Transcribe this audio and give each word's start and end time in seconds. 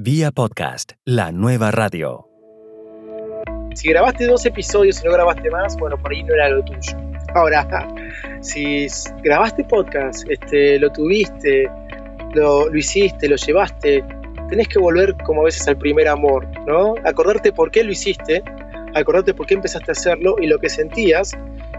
Vía 0.00 0.30
podcast, 0.30 0.92
la 1.04 1.32
nueva 1.32 1.72
radio. 1.72 2.28
Si 3.74 3.88
grabaste 3.88 4.28
dos 4.28 4.46
episodios 4.46 5.02
y 5.02 5.04
no 5.04 5.12
grabaste 5.12 5.50
más, 5.50 5.76
bueno, 5.76 5.98
por 5.98 6.12
ahí 6.12 6.22
no 6.22 6.34
era 6.34 6.50
lo 6.50 6.64
tuyo. 6.64 6.96
Ahora, 7.34 7.66
si 8.40 8.86
grabaste 9.24 9.64
podcast, 9.64 10.24
este, 10.30 10.78
lo 10.78 10.92
tuviste, 10.92 11.68
lo, 12.32 12.68
lo 12.68 12.78
hiciste, 12.78 13.28
lo 13.28 13.34
llevaste, 13.34 14.04
tenés 14.48 14.68
que 14.68 14.78
volver 14.78 15.16
como 15.24 15.40
a 15.40 15.46
veces 15.46 15.66
al 15.66 15.76
primer 15.76 16.06
amor, 16.06 16.46
¿no? 16.64 16.94
Acordarte 17.04 17.50
por 17.50 17.72
qué 17.72 17.82
lo 17.82 17.90
hiciste, 17.90 18.44
acordarte 18.94 19.34
por 19.34 19.46
qué 19.46 19.54
empezaste 19.54 19.90
a 19.90 19.94
hacerlo 19.94 20.36
y 20.40 20.46
lo 20.46 20.60
que 20.60 20.68
sentías. 20.68 21.36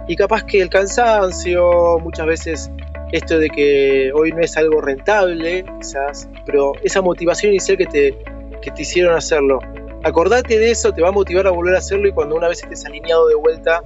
Y 0.10 0.18
capaz 0.18 0.44
que 0.44 0.62
el 0.62 0.70
cansancio, 0.70 2.00
muchas 2.00 2.26
veces 2.26 2.70
esto 3.12 3.39
de 3.39 3.50
que 3.50 4.12
hoy 4.14 4.32
no 4.32 4.41
es 4.41 4.55
algo 4.57 4.82
rentable, 4.82 5.66
quizás, 5.80 6.30
pero 6.46 6.73
esa 6.84 7.02
motivación 7.02 7.54
inicial 7.54 7.78
que 7.78 7.86
te, 7.86 8.18
que 8.62 8.71
te 8.71 8.82
hicieron 8.82 9.16
hacerlo. 9.16 9.59
Acordate 10.04 10.59
de 10.59 10.72
eso, 10.72 10.94
te 10.94 11.02
va 11.02 11.09
a 11.09 11.12
motivar 11.12 11.48
a 11.48 11.52
volver 11.52 11.76
a 11.76 11.80
hacerlo 11.80 12.08
y 12.08 12.12
cuando 12.12 12.35
una 12.35 12.48
vez 12.48 12.63
estés 12.63 12.85
alineado 12.85 13.27
de 13.27 13.35
vuelta, 13.35 13.82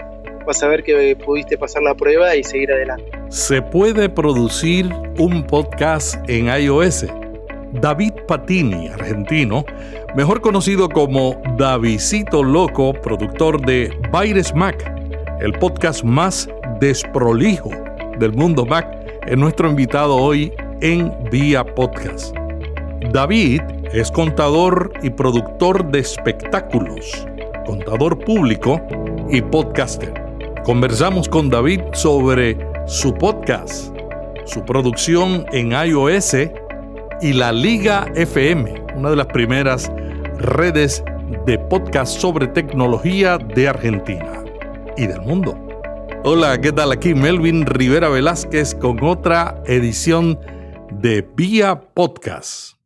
vas 0.46 0.62
a 0.62 0.68
ver 0.68 0.84
que 0.84 1.16
pudiste 1.16 1.58
pasar 1.58 1.84
la 1.84 1.96
prueba 1.96 2.36
y 2.36 2.44
seguir 2.44 2.72
adelante. 2.72 3.05
¿Se 3.30 3.62
puede 3.62 4.09
producir 4.09 4.90
un 5.18 5.46
podcast 5.48 6.18
en 6.30 6.48
iOS? 6.48 7.05
David 7.82 8.13
Patini, 8.27 8.90
argentino, 8.90 9.66
mejor 10.16 10.41
conocido 10.41 10.88
como 10.90 11.41
Davidcito 11.58 12.44
Loco, 12.44 12.94
productor 12.94 13.60
de 13.66 13.91
Baires 14.12 14.54
Mac, 14.54 14.94
el 15.40 15.54
podcast 15.54 16.04
más 16.04 16.48
desprolijo 16.80 17.71
del 18.20 18.34
mundo 18.34 18.66
Mac, 18.66 19.02
es 19.26 19.38
nuestro 19.38 19.70
invitado 19.70 20.16
hoy 20.16 20.52
en 20.82 21.12
Vía 21.32 21.63
Podcast. 21.63 22.36
David 23.12 23.62
es 23.94 24.12
contador 24.12 24.91
y 25.02 25.09
productor 25.09 25.90
de 25.91 25.99
espectáculos, 25.99 27.27
contador 27.66 28.20
público 28.20 28.82
y 29.29 29.41
podcaster. 29.41 30.13
Conversamos 30.66 31.29
con 31.29 31.49
David 31.49 31.82
sobre 31.94 32.57
su 32.85 33.13
podcast, 33.13 33.96
su 34.46 34.63
producción 34.66 35.46
en 35.54 35.71
iOS 35.71 36.35
y 37.21 37.34
la 37.34 37.51
Liga 37.51 38.12
FM, 38.16 38.74
una 38.96 39.12
de 39.12 39.16
las 39.16 39.27
primeras 39.27 39.91
redes 40.38 41.04
de 41.46 41.57
podcast 41.57 42.20
sobre 42.20 42.48
tecnología 42.48 43.38
de 43.38 43.70
Argentina 43.70 44.44
y 44.98 45.07
del 45.07 45.21
mundo. 45.21 45.63
Hola, 46.26 46.62
¿qué 46.62 46.71
tal? 46.71 46.93
Aquí 46.93 47.13
Melvin 47.13 47.66
Rivera 47.66 48.07
Velázquez 48.07 48.76
con 48.76 49.04
otra 49.04 49.62
edición 49.68 50.40
de 51.02 51.21
Vía 51.35 51.82
Podcast. 51.93 52.77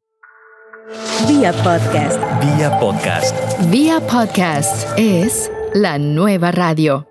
Vía 1.30 1.52
Podcast. 1.52 2.19
Vía 2.41 2.80
podcast. 2.80 3.69
Vía 3.69 3.99
Podcast 3.99 4.88
es 4.97 5.52
la 5.75 5.99
nueva 5.99 6.52
radio. 6.52 7.08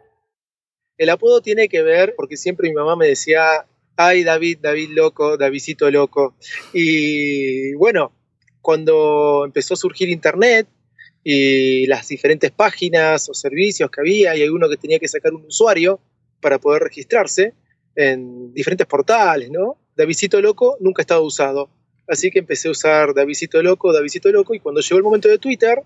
El 0.99 1.11
apodo 1.11 1.41
tiene 1.43 1.69
que 1.69 1.83
ver, 1.83 2.15
porque 2.17 2.37
siempre 2.37 2.71
mi 2.71 2.75
mamá 2.75 2.97
me 2.97 3.07
decía, 3.07 3.65
ay 3.95 4.25
David, 4.25 4.59
David 4.61 4.89
loco, 4.95 5.37
Davidcito 5.37 5.89
loco. 5.93 6.35
Y 6.73 7.73
bueno, 7.75 8.11
cuando 8.61 9.45
empezó 9.45 9.75
a 9.75 9.77
surgir 9.77 10.09
Internet 10.09 10.67
y 11.23 11.87
las 11.87 12.09
diferentes 12.09 12.51
páginas 12.51 13.29
o 13.29 13.35
servicios 13.35 13.89
que 13.93 14.01
había 14.01 14.35
y 14.35 14.43
alguno 14.43 14.69
que 14.69 14.77
tenía 14.77 14.99
que 14.99 15.07
sacar 15.07 15.33
un 15.33 15.45
usuario, 15.47 16.01
para 16.47 16.61
poder 16.61 16.81
registrarse 16.81 17.55
en 17.97 18.55
diferentes 18.55 18.87
portales, 18.87 19.51
¿no? 19.51 19.81
Davidcito 19.97 20.41
Loco 20.41 20.77
nunca 20.79 21.01
ha 21.01 21.03
estado 21.03 21.25
usado. 21.25 21.69
Así 22.07 22.31
que 22.31 22.39
empecé 22.39 22.69
a 22.69 22.71
usar 22.71 23.15
Davidcito 23.15 23.61
Loco, 23.65 23.93
Davidcito 23.93 24.31
Loco, 24.31 24.55
y 24.55 24.61
cuando 24.61 24.81
llegó 24.81 24.97
el 24.97 25.03
momento 25.03 25.29
de 25.29 25.39
Twitter, 25.39 25.83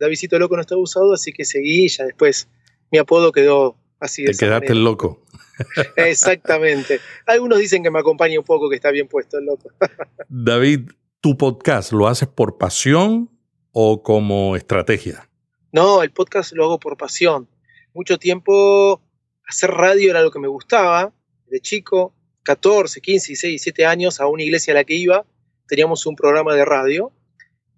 Davidcito 0.00 0.36
Loco 0.36 0.56
no 0.56 0.62
estaba 0.62 0.80
usado, 0.80 1.12
así 1.12 1.32
que 1.32 1.44
seguí 1.44 1.84
y 1.84 1.88
ya 1.88 2.06
después 2.06 2.48
mi 2.90 2.98
apodo 2.98 3.30
quedó 3.30 3.76
así. 4.00 4.24
Te 4.24 4.32
quedaste 4.32 4.72
el 4.72 4.82
loco. 4.82 5.22
Exactamente. 5.96 6.98
Algunos 7.24 7.60
dicen 7.60 7.84
que 7.84 7.92
me 7.92 8.00
acompaña 8.00 8.36
un 8.36 8.44
poco, 8.44 8.68
que 8.68 8.74
está 8.74 8.90
bien 8.90 9.06
puesto 9.06 9.38
el 9.38 9.44
loco. 9.44 9.70
David, 10.28 10.90
¿tu 11.20 11.38
podcast 11.38 11.92
lo 11.92 12.08
haces 12.08 12.26
por 12.26 12.58
pasión 12.58 13.30
o 13.70 14.02
como 14.02 14.56
estrategia? 14.56 15.30
No, 15.70 16.02
el 16.02 16.10
podcast 16.10 16.52
lo 16.52 16.64
hago 16.64 16.80
por 16.80 16.96
pasión. 16.96 17.48
Mucho 17.94 18.18
tiempo 18.18 19.00
hacer 19.50 19.70
radio 19.70 20.10
era 20.10 20.22
lo 20.22 20.30
que 20.30 20.38
me 20.38 20.48
gustaba. 20.48 21.12
De 21.46 21.60
chico, 21.60 22.14
14, 22.44 23.00
15, 23.00 23.28
16, 23.28 23.50
17 23.52 23.84
años, 23.84 24.20
a 24.20 24.26
una 24.26 24.42
iglesia 24.42 24.72
a 24.72 24.76
la 24.76 24.84
que 24.84 24.94
iba, 24.94 25.26
teníamos 25.66 26.06
un 26.06 26.14
programa 26.14 26.54
de 26.54 26.64
radio. 26.64 27.12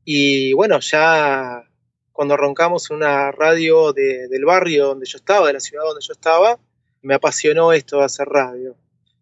Y 0.05 0.53
bueno, 0.53 0.79
ya 0.81 1.65
cuando 2.13 2.35
arrancamos 2.35 2.91
una 2.91 3.33
radio 3.33 3.93
del 3.93 4.45
barrio 4.45 4.89
donde 4.89 5.07
yo 5.07 5.17
estaba, 5.17 5.47
de 5.47 5.55
la 5.55 5.61
ciudad 5.61 5.85
donde 5.85 6.05
yo 6.07 6.13
estaba, 6.13 6.59
me 7.01 7.15
apasionó 7.15 7.73
esto 7.73 7.99
de 7.99 8.05
hacer 8.05 8.29
radio. 8.29 8.77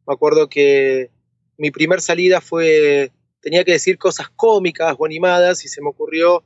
Me 0.07 0.15
acuerdo 0.15 0.49
que 0.49 1.11
mi 1.57 1.71
primer 1.71 2.01
salida 2.01 2.41
fue, 2.41 3.13
tenía 3.41 3.65
que 3.65 3.73
decir 3.73 3.97
cosas 3.97 4.29
cómicas 4.31 4.97
o 4.99 5.07
animadas 5.07 5.65
y 5.65 5.69
se 5.69 5.81
me 5.81 5.89
ocurrió 5.89 6.43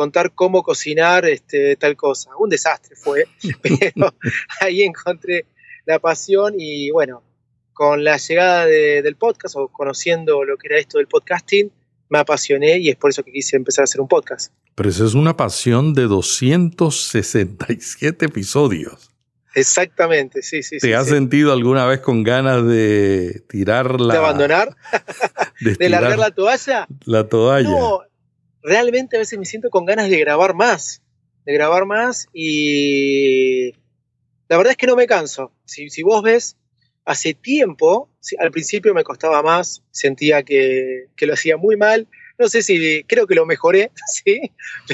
contar 0.00 0.32
cómo 0.34 0.62
cocinar 0.62 1.26
este, 1.26 1.76
tal 1.76 1.94
cosa. 1.94 2.30
Un 2.38 2.48
desastre 2.48 2.96
fue, 2.96 3.26
pero 3.62 4.14
ahí 4.62 4.80
encontré 4.80 5.44
la 5.84 5.98
pasión 5.98 6.54
y 6.56 6.90
bueno, 6.90 7.22
con 7.74 8.02
la 8.02 8.16
llegada 8.16 8.64
del 8.64 9.16
podcast 9.16 9.56
o 9.56 9.68
conociendo 9.68 10.42
lo 10.42 10.56
que 10.56 10.68
era 10.68 10.78
esto 10.78 10.96
del 10.96 11.06
podcasting, 11.06 11.70
me 12.08 12.18
apasioné 12.18 12.78
y 12.78 12.88
es 12.88 12.96
por 12.96 13.10
eso 13.10 13.22
que 13.22 13.30
quise 13.30 13.56
empezar 13.56 13.82
a 13.82 13.84
hacer 13.84 14.00
un 14.00 14.08
podcast. 14.08 14.54
Pero 14.74 14.88
eso 14.88 15.04
es 15.04 15.12
una 15.12 15.36
pasión 15.36 15.92
de 15.92 16.04
267 16.04 18.24
episodios. 18.24 19.10
Exactamente, 19.54 20.40
sí, 20.40 20.62
sí. 20.62 20.78
¿Te 20.78 20.94
has 20.94 21.08
sentido 21.08 21.52
alguna 21.52 21.84
vez 21.84 22.00
con 22.00 22.22
ganas 22.22 22.66
de 22.66 23.44
tirarla? 23.50 24.14
¿De 24.14 24.18
abandonar? 24.18 24.74
¿De, 25.60 25.74
¿De 25.74 25.90
largar 25.90 26.18
la 26.18 26.30
toalla? 26.30 26.86
La 27.04 27.28
toalla. 27.28 27.68
No, 27.68 28.00
realmente 28.62 29.16
a 29.16 29.20
veces 29.20 29.38
me 29.38 29.44
siento 29.44 29.70
con 29.70 29.84
ganas 29.84 30.10
de 30.10 30.18
grabar 30.18 30.54
más, 30.54 31.02
de 31.44 31.52
grabar 31.52 31.86
más 31.86 32.28
y 32.32 33.72
la 34.48 34.56
verdad 34.56 34.72
es 34.72 34.76
que 34.76 34.86
no 34.86 34.96
me 34.96 35.06
canso. 35.06 35.52
Si, 35.64 36.02
vos 36.02 36.22
ves, 36.22 36.56
hace 37.04 37.34
tiempo, 37.34 38.10
al 38.38 38.50
principio 38.50 38.94
me 38.94 39.04
costaba 39.04 39.42
más, 39.42 39.82
sentía 39.90 40.42
que, 40.42 41.06
lo 41.20 41.34
hacía 41.34 41.56
muy 41.56 41.76
mal, 41.76 42.08
no 42.38 42.48
sé 42.48 42.62
si 42.62 43.04
creo 43.04 43.26
que 43.26 43.34
lo 43.34 43.46
mejoré, 43.46 43.92
sí, 44.06 44.52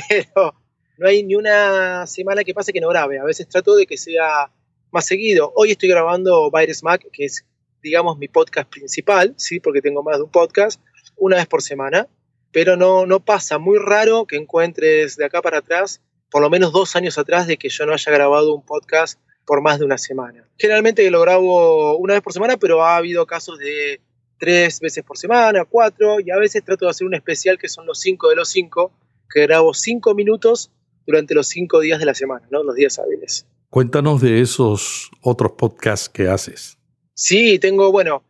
pero 0.09 0.55
no 0.99 1.09
hay 1.09 1.23
ni 1.23 1.35
una 1.35 2.07
semana 2.07 2.45
que 2.45 2.55
pase 2.55 2.73
que 2.73 2.81
no 2.81 2.89
grabe. 2.89 3.19
A 3.19 3.25
veces 3.25 3.49
trato 3.49 3.77
de 3.77 3.87
que 3.87 3.97
sea 3.97 4.51
más 4.91 5.07
seguido. 5.07 5.53
Hoy 5.55 5.73
estoy 5.73 5.89
grabando 5.89 6.51
Virus 6.51 6.83
Mac, 6.83 7.07
que 7.13 7.25
es, 7.27 7.45
digamos, 7.83 8.19
mi 8.19 8.29
podcast 8.29 8.69
principal, 8.71 9.35
sí, 9.37 9.61
porque 9.61 9.83
tengo 9.83 10.03
más 10.03 10.17
de 10.17 10.25
un 10.25 10.31
podcast, 10.31 10.81
una 11.17 11.37
vez 11.37 11.47
por 11.47 11.63
semana 11.63 12.09
pero 12.57 12.75
no, 12.75 13.05
no 13.05 13.21
pasa. 13.21 13.59
Muy 13.59 13.79
raro 13.79 14.25
que 14.25 14.37
encuentres 14.37 15.19
de 15.19 15.27
acá 15.27 15.43
para 15.43 15.59
atrás, 15.59 16.01
por 16.31 16.41
lo 16.41 16.49
menos 16.49 16.73
dos 16.73 16.97
años 16.97 17.19
atrás, 17.19 17.47
de 17.47 17.59
que 17.59 17.69
yo 17.69 17.85
no 17.85 17.93
haya 17.93 18.11
grabado 18.11 18.55
un 18.55 18.65
podcast 18.65 19.21
por 19.45 19.61
más 19.61 19.79
de 19.79 19.85
una 19.85 19.99
semana. 19.99 20.49
Generalmente 20.57 21.11
lo 21.11 21.21
grabo 21.21 21.99
una 21.99 22.15
vez 22.15 22.23
por 22.23 22.33
semana, 22.33 22.57
pero 22.57 22.83
ha 22.83 22.97
habido 22.97 23.27
casos 23.27 23.59
de 23.59 24.01
tres 24.39 24.81
veces 24.81 25.05
por 25.05 25.19
semana, 25.19 25.67
cuatro, 25.67 26.19
y 26.19 26.31
a 26.31 26.39
veces 26.39 26.65
trato 26.65 26.87
de 26.87 26.93
hacer 26.93 27.07
un 27.07 27.13
especial 27.13 27.59
que 27.59 27.69
son 27.69 27.85
los 27.85 28.01
cinco 28.01 28.31
de 28.31 28.37
los 28.37 28.49
cinco, 28.49 28.91
que 29.29 29.43
grabo 29.43 29.75
cinco 29.75 30.15
minutos 30.15 30.71
durante 31.07 31.35
los 31.35 31.49
cinco 31.49 31.81
días 31.81 31.99
de 31.99 32.07
la 32.07 32.15
semana, 32.15 32.49
¿no? 32.51 32.63
los 32.63 32.75
días 32.75 32.99
hábiles. 32.99 33.45
Cuéntanos 33.69 34.23
de 34.23 34.41
esos 34.41 35.11
otros 35.21 35.53
podcasts 35.59 36.09
que 36.09 36.27
haces. 36.27 36.79
Sí, 37.13 37.59
tengo, 37.59 37.93
bueno, 37.93 38.23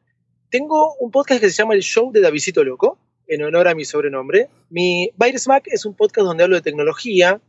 tengo 0.50 0.96
un 0.96 1.12
podcast 1.12 1.40
que 1.40 1.48
se 1.48 1.62
llama 1.62 1.74
El 1.74 1.82
Show 1.82 2.10
de 2.10 2.22
Davidito 2.22 2.64
Loco, 2.64 2.98
en 3.26 3.42
honor 3.42 3.68
a 3.68 3.74
mi 3.74 3.84
sobrenombre. 3.84 4.48
Mi 4.70 5.10
Virus 5.16 5.48
Mac 5.48 5.64
es 5.66 5.84
un 5.84 5.94
podcast 5.94 6.26
donde 6.26 6.44
hablo 6.44 6.56
de 6.56 6.62
tecnología 6.62 7.40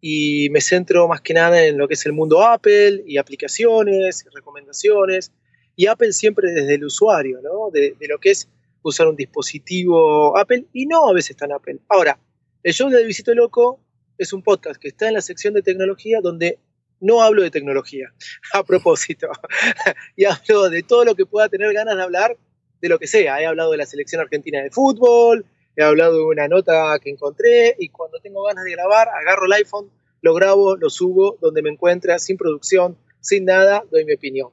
y 0.00 0.48
me 0.50 0.60
centro 0.60 1.08
más 1.08 1.20
que 1.20 1.34
nada 1.34 1.64
en 1.64 1.78
lo 1.78 1.88
que 1.88 1.94
es 1.94 2.06
el 2.06 2.12
mundo 2.12 2.42
Apple 2.42 3.02
y 3.06 3.18
aplicaciones 3.18 4.24
y 4.24 4.34
recomendaciones. 4.34 5.32
Y 5.74 5.86
Apple 5.86 6.12
siempre 6.12 6.52
desde 6.52 6.74
el 6.74 6.84
usuario, 6.84 7.40
¿no? 7.42 7.70
De, 7.70 7.94
lo 8.08 8.18
que 8.18 8.30
es 8.30 8.48
usar 8.82 9.08
un 9.08 9.16
dispositivo 9.16 10.36
Apple 10.38 10.64
y 10.72 10.86
no 10.86 11.08
a 11.08 11.12
veces 11.12 11.36
tan 11.36 11.52
Apple. 11.52 11.80
Ahora, 11.88 12.18
el 12.62 12.72
show 12.72 12.88
de 12.88 13.04
Visito 13.04 13.34
Loco 13.34 13.80
es 14.16 14.32
un 14.32 14.42
podcast 14.42 14.80
que 14.80 14.88
está 14.88 15.08
en 15.08 15.14
la 15.14 15.20
sección 15.20 15.54
de 15.54 15.62
tecnología 15.62 16.20
donde 16.22 16.58
no 17.00 17.22
hablo 17.22 17.42
de 17.42 17.50
tecnología, 17.50 18.12
a 18.54 18.64
propósito, 18.64 19.28
y 20.16 20.24
hablo 20.24 20.70
de 20.70 20.82
todo 20.82 21.04
lo 21.04 21.14
que 21.14 21.26
pueda 21.26 21.48
tener 21.48 21.72
ganas 21.74 21.96
de 21.96 22.02
hablar 22.02 22.38
de 22.80 22.88
lo 22.88 22.98
que 22.98 23.06
sea. 23.06 23.40
He 23.40 23.46
hablado 23.46 23.72
de 23.72 23.78
la 23.78 23.86
selección 23.86 24.20
argentina 24.20 24.62
de 24.62 24.70
fútbol, 24.70 25.46
he 25.76 25.82
hablado 25.82 26.18
de 26.18 26.24
una 26.24 26.48
nota 26.48 26.98
que 27.00 27.10
encontré 27.10 27.76
y 27.78 27.88
cuando 27.88 28.18
tengo 28.20 28.44
ganas 28.44 28.64
de 28.64 28.72
grabar, 28.72 29.08
agarro 29.08 29.46
el 29.46 29.52
iPhone, 29.52 29.90
lo 30.22 30.34
grabo, 30.34 30.76
lo 30.76 30.90
subo 30.90 31.36
donde 31.40 31.62
me 31.62 31.70
encuentra, 31.70 32.18
sin 32.18 32.36
producción, 32.36 32.96
sin 33.20 33.44
nada, 33.44 33.84
doy 33.90 34.04
mi 34.04 34.14
opinión. 34.14 34.50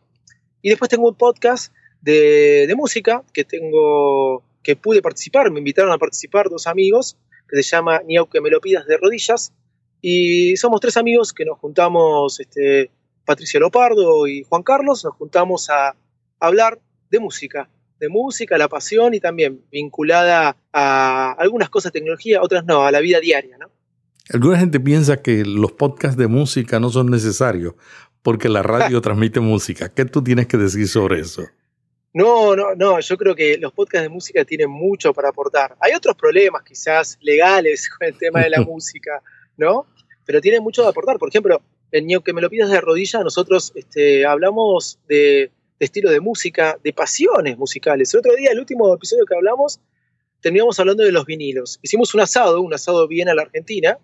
Y 0.62 0.70
después 0.70 0.90
tengo 0.90 1.08
un 1.08 1.16
podcast 1.16 1.74
de, 2.02 2.72
música 2.75 3.24
que 3.34 3.44
tengo 3.44 4.44
que 4.62 4.75
pude 4.75 5.02
participar, 5.02 5.52
me 5.52 5.60
invitaron 5.60 5.92
a 5.92 5.98
participar 5.98 6.50
dos 6.50 6.68
amigos, 6.68 7.18
que 7.50 7.62
se 7.62 7.64
llama 7.64 8.02
Ni 8.06 8.18
aunque 8.18 8.40
me 8.40 8.50
lo 8.50 8.62
pidas 8.62 8.86
de 8.88 8.98
rodillas. 8.98 9.54
Y 10.02 10.56
somos 10.58 10.80
tres 10.81 10.98
amigos 10.98 11.34
que 11.34 11.46
nos 11.46 11.60
juntamos, 11.60 12.40
este, 12.40 12.92
Patricia 13.25 13.60
Lopardo 13.60 14.28
y 14.28 14.44
Juan 14.44 14.64
Carlos, 14.64 15.04
nos 15.04 15.16
juntamos 15.16 15.70
a 15.70 15.96
hablar 16.40 16.80
de 17.10 17.20
música, 17.20 17.70
de 18.04 18.10
música, 18.10 18.58
la 18.58 18.68
pasión 18.68 19.14
y 19.14 19.22
también 19.22 19.62
vinculada 19.72 20.58
a 20.74 21.32
algunas 21.40 21.70
cosas 21.70 21.94
de 21.94 22.00
tecnología, 22.00 22.42
otras 22.42 22.66
no, 22.66 22.86
a 22.86 22.92
la 22.92 23.00
vida 23.00 23.22
diaria, 23.22 23.58
¿no? 23.58 23.72
Alguna 24.30 24.60
gente 24.60 24.80
piensa 24.80 25.22
que 25.22 25.46
los 25.46 25.72
podcasts 25.72 26.18
de 26.18 26.28
música 26.28 26.80
no 26.80 26.90
son 26.90 27.10
necesarios 27.10 27.76
porque 28.22 28.50
la 28.50 28.62
radio 28.62 29.02
transmite 29.02 29.40
música. 29.40 29.94
¿Qué 29.94 30.06
tú 30.06 30.22
tienes 30.22 30.48
que 30.48 30.58
decir 30.58 30.88
sobre 30.88 31.22
eso? 31.22 31.44
No, 32.14 32.56
no, 32.56 32.76
no, 32.76 33.00
yo 33.00 33.18
creo 33.18 33.36
que 33.36 33.58
los 33.58 33.72
podcasts 33.72 34.04
de 34.04 34.10
música 34.10 34.44
tienen 34.46 34.70
mucho 34.70 35.14
para 35.14 35.30
aportar. 35.30 35.76
Hay 35.80 35.94
otros 35.94 36.16
problemas 36.16 36.64
quizás 36.64 37.18
legales 37.22 37.90
con 37.98 38.08
el 38.08 38.18
tema 38.18 38.42
de 38.42 38.50
la 38.50 38.62
música, 38.66 39.22
¿no? 39.58 39.88
Pero 40.26 40.42
tienen 40.42 40.62
mucho 40.62 40.84
que 40.84 40.90
aportar. 40.90 41.18
Por 41.18 41.30
ejemplo, 41.30 41.62
en 41.92 42.08
que 42.22 42.34
me 42.34 42.42
lo 42.42 42.50
pidas 42.50 42.70
de 42.70 42.82
rodilla, 42.82 43.24
nosotros 43.24 43.72
este, 43.76 44.26
hablamos 44.26 45.00
de, 45.08 45.52
de 45.84 45.88
estilo 45.88 46.10
de 46.10 46.22
música, 46.22 46.80
de 46.82 46.94
pasiones 46.94 47.58
musicales. 47.58 48.14
El 48.14 48.20
otro 48.20 48.34
día, 48.36 48.52
el 48.52 48.60
último 48.60 48.94
episodio 48.96 49.26
que 49.26 49.36
hablamos, 49.36 49.82
terminamos 50.40 50.80
hablando 50.80 51.04
de 51.04 51.12
los 51.12 51.26
vinilos. 51.26 51.78
Hicimos 51.82 52.14
un 52.14 52.22
asado, 52.22 52.62
un 52.62 52.74
asado 52.74 53.06
bien 53.06 53.28
a 53.28 53.36
la 53.36 53.42
Argentina, 53.42 53.98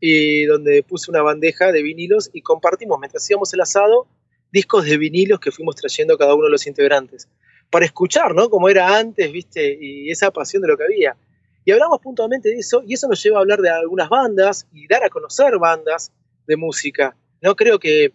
y 0.00 0.44
donde 0.46 0.82
puse 0.82 1.08
una 1.08 1.22
bandeja 1.22 1.70
de 1.70 1.82
vinilos 1.84 2.30
y 2.32 2.42
compartimos 2.42 2.98
mientras 2.98 3.22
hacíamos 3.22 3.54
el 3.54 3.60
asado 3.60 4.08
discos 4.50 4.86
de 4.86 4.96
vinilos 4.96 5.38
que 5.38 5.52
fuimos 5.52 5.76
trayendo 5.76 6.18
cada 6.18 6.34
uno 6.34 6.46
de 6.46 6.50
los 6.50 6.66
integrantes 6.66 7.28
para 7.70 7.84
escuchar, 7.84 8.34
¿no? 8.34 8.50
Como 8.50 8.68
era 8.68 8.98
antes, 8.98 9.30
¿viste? 9.30 9.78
Y 9.80 10.10
esa 10.10 10.32
pasión 10.32 10.62
de 10.62 10.68
lo 10.68 10.76
que 10.76 10.82
había. 10.82 11.16
Y 11.64 11.70
hablamos 11.70 12.00
puntualmente 12.00 12.48
de 12.48 12.56
eso 12.56 12.82
y 12.84 12.94
eso 12.94 13.06
nos 13.06 13.22
lleva 13.22 13.38
a 13.38 13.42
hablar 13.42 13.60
de 13.60 13.70
algunas 13.70 14.08
bandas 14.08 14.66
y 14.72 14.88
dar 14.88 15.04
a 15.04 15.10
conocer 15.10 15.58
bandas 15.58 16.10
de 16.48 16.56
música. 16.56 17.16
No 17.40 17.54
creo 17.54 17.78
que, 17.78 18.12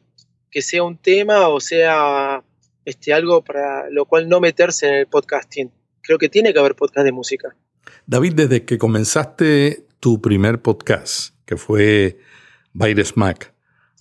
que 0.52 0.62
sea 0.62 0.84
un 0.84 0.98
tema 0.98 1.48
o 1.48 1.62
sea 1.62 2.44
este, 2.86 3.14
algo 3.14 3.44
para 3.44 3.90
lo 3.90 4.06
cual 4.06 4.30
no 4.30 4.40
meterse 4.40 4.88
en 4.88 4.96
el 4.96 5.08
podcasting. 5.08 5.72
Creo 6.02 6.18
que 6.18 6.30
tiene 6.30 6.54
que 6.54 6.60
haber 6.60 6.76
podcast 6.76 7.04
de 7.04 7.12
música. 7.12 7.56
David, 8.06 8.34
desde 8.36 8.66
que 8.66 8.78
comenzaste 8.78 9.88
tu 10.00 10.22
primer 10.22 10.62
podcast, 10.62 11.36
que 11.46 11.58
fue 11.58 12.20
Baires 12.74 13.18
Mac. 13.18 13.54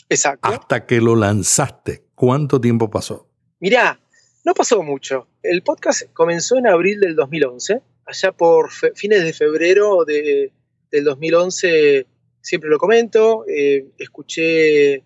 Exacto. 0.08 0.48
Hasta 0.48 0.86
que 0.86 1.00
lo 1.00 1.16
lanzaste, 1.16 2.04
¿cuánto 2.14 2.60
tiempo 2.60 2.90
pasó? 2.90 3.28
Mirá, 3.60 3.98
no 4.44 4.52
pasó 4.52 4.82
mucho. 4.82 5.28
El 5.42 5.62
podcast 5.62 6.12
comenzó 6.12 6.58
en 6.58 6.66
abril 6.66 7.00
del 7.00 7.16
2011, 7.16 7.80
allá 8.06 8.32
por 8.32 8.70
fines 8.70 9.24
de 9.24 9.32
febrero 9.32 10.04
de, 10.04 10.52
del 10.90 11.04
2011, 11.04 12.06
siempre 12.42 12.68
lo 12.68 12.78
comento, 12.78 13.46
eh, 13.48 13.86
escuché, 13.98 15.02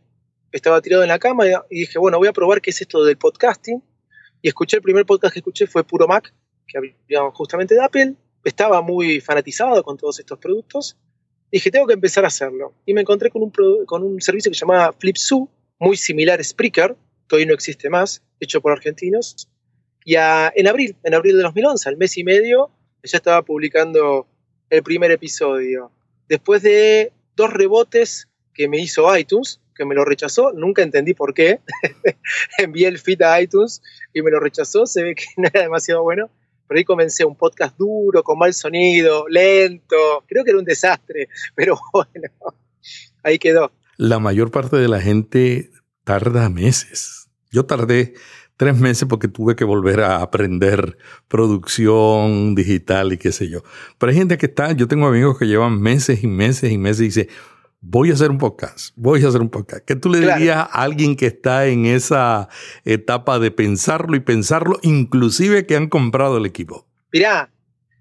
estaba 0.59 0.81
tirado 0.81 1.03
en 1.03 1.09
la 1.09 1.19
cama 1.19 1.45
y 1.71 1.81
dije, 1.81 1.99
bueno, 1.99 2.19
voy 2.19 2.29
a 2.29 2.33
probar 2.33 2.61
qué 2.61 2.71
es 2.71 2.81
esto 2.81 3.05
del 3.05 3.17
podcasting. 3.17 3.83
Y 4.43 4.49
escuché, 4.49 4.77
el 4.77 4.83
primer 4.83 5.07
podcast 5.07 5.33
que 5.33 5.41
escuché 5.41 5.67
fue 5.67 5.85
Puro 5.85 6.07
Mac, 6.07 6.33
que 6.67 6.79
había 6.79 7.31
justamente 7.33 7.75
de 7.75 7.83
Apple. 7.83 8.15
Estaba 8.45 8.83
muy 8.83 9.21
fanatizado 9.21 9.83
con 9.83 9.97
todos 9.97 10.21
estos 10.21 10.39
productos 10.39 10.97
dije, 11.51 11.71
tengo 11.71 11.87
que 11.87 11.95
empezar 11.95 12.25
a 12.25 12.29
hacerlo. 12.29 12.75
Y 12.87 12.95
me 12.95 13.01
encontré 13.01 13.31
con 13.31 13.43
un, 13.43 13.53
con 13.87 14.03
un 14.03 14.21
servicio 14.21 14.51
que 14.51 14.57
se 14.57 14.61
llamaba 14.61 14.93
Flipsu, 14.93 15.49
muy 15.79 15.97
similar 15.97 16.41
a 16.41 16.45
Spreaker, 16.45 16.97
que 17.29 17.37
hoy 17.37 17.47
no 17.47 17.55
existe 17.55 17.91
más, 17.91 18.23
hecho 18.41 18.61
por 18.61 18.73
argentinos. 18.73 19.49
Y 20.05 20.15
en 20.15 20.67
abril, 20.67 20.97
en 21.03 21.15
abril 21.15 21.37
de 21.37 21.43
2011, 21.43 21.89
al 21.89 21.97
mes 21.97 22.17
y 22.17 22.25
medio, 22.25 22.71
ya 23.03 23.19
estaba 23.19 23.43
publicando 23.43 24.27
el 24.71 24.83
primer 24.83 25.11
episodio. 25.11 25.93
Después 26.29 26.63
de 26.63 27.13
dos 27.37 27.53
rebotes 27.53 28.29
que 28.55 28.69
me 28.69 28.79
hizo 28.79 29.17
iTunes, 29.17 29.61
que 29.79 29.85
me 29.85 29.95
lo 29.95 30.05
rechazó, 30.05 30.53
nunca 30.53 30.83
entendí 30.83 31.15
por 31.15 31.33
qué. 31.33 31.61
Envié 32.59 32.89
el 32.89 32.99
feed 32.99 33.23
a 33.23 33.41
iTunes 33.41 33.81
y 34.13 34.21
me 34.21 34.31
lo 34.31 34.41
rechazó, 34.41 34.85
se 34.85 35.05
ve 35.05 35.15
que 35.15 35.25
no 35.39 35.49
era 35.49 35.63
demasiado 35.63 36.03
bueno. 36.03 36.29
Pero 36.67 36.79
ahí 36.79 36.85
comencé 36.85 37.25
un 37.25 37.35
podcast 37.35 37.79
duro, 37.79 38.23
con 38.23 38.39
mal 38.39 38.53
sonido, 38.53 39.27
lento. 39.29 40.25
Creo 40.27 40.45
que 40.45 40.51
era 40.51 40.59
un 40.59 40.67
desastre, 40.67 41.29
pero 41.55 41.79
bueno, 41.93 42.29
ahí 43.23 43.39
quedó. 43.39 43.73
La 43.97 44.19
mayor 44.19 44.51
parte 44.51 44.77
de 44.77 44.89
la 44.89 45.01
gente 45.01 45.71
tarda 46.05 46.51
meses. 46.51 47.29
Yo 47.51 47.65
tardé 47.65 48.15
tres 48.59 48.77
meses 48.77 49.09
porque 49.09 49.29
tuve 49.29 49.57
que 49.57 49.65
volver 49.65 50.01
a 50.01 50.21
aprender 50.21 50.99
producción 51.29 52.55
digital 52.55 53.13
y 53.13 53.17
qué 53.17 53.33
sé 53.33 53.49
yo. 53.49 53.63
Pero 53.97 54.11
hay 54.11 54.19
gente 54.19 54.37
que 54.37 54.47
está, 54.47 54.73
yo 54.73 54.89
tengo 54.89 55.07
amigos 55.07 55.39
que 55.39 55.47
llevan 55.47 55.81
meses 55.81 56.23
y 56.23 56.27
meses 56.27 56.71
y 56.71 56.77
meses 56.77 57.01
y 57.01 57.05
dice, 57.05 57.29
voy 57.81 58.11
a 58.11 58.15
hacer 58.15 58.31
un 58.31 58.39
podcast, 58.39 58.93
voy 58.97 59.25
a 59.25 59.29
hacer 59.29 59.41
un 59.41 59.51
podcast. 59.51 59.85
¿Qué 59.85 59.97
tú 59.97 60.11
le 60.11 60.21
dirías 60.21 60.57
a 60.57 60.63
alguien 60.65 61.17
que 61.17 61.27
está 61.27 61.67
en 61.67 61.87
esa 61.87 62.49
etapa 62.85 63.39
de 63.39 63.51
pensarlo 63.51 64.17
y 64.17 64.21
pensarlo, 64.21 64.79
inclusive 64.83 65.67
que 65.67 65.77
han 65.77 65.89
comprado 65.89 66.39
el 66.39 66.47
equipo? 66.47 66.87
Mirá, 67.13 67.51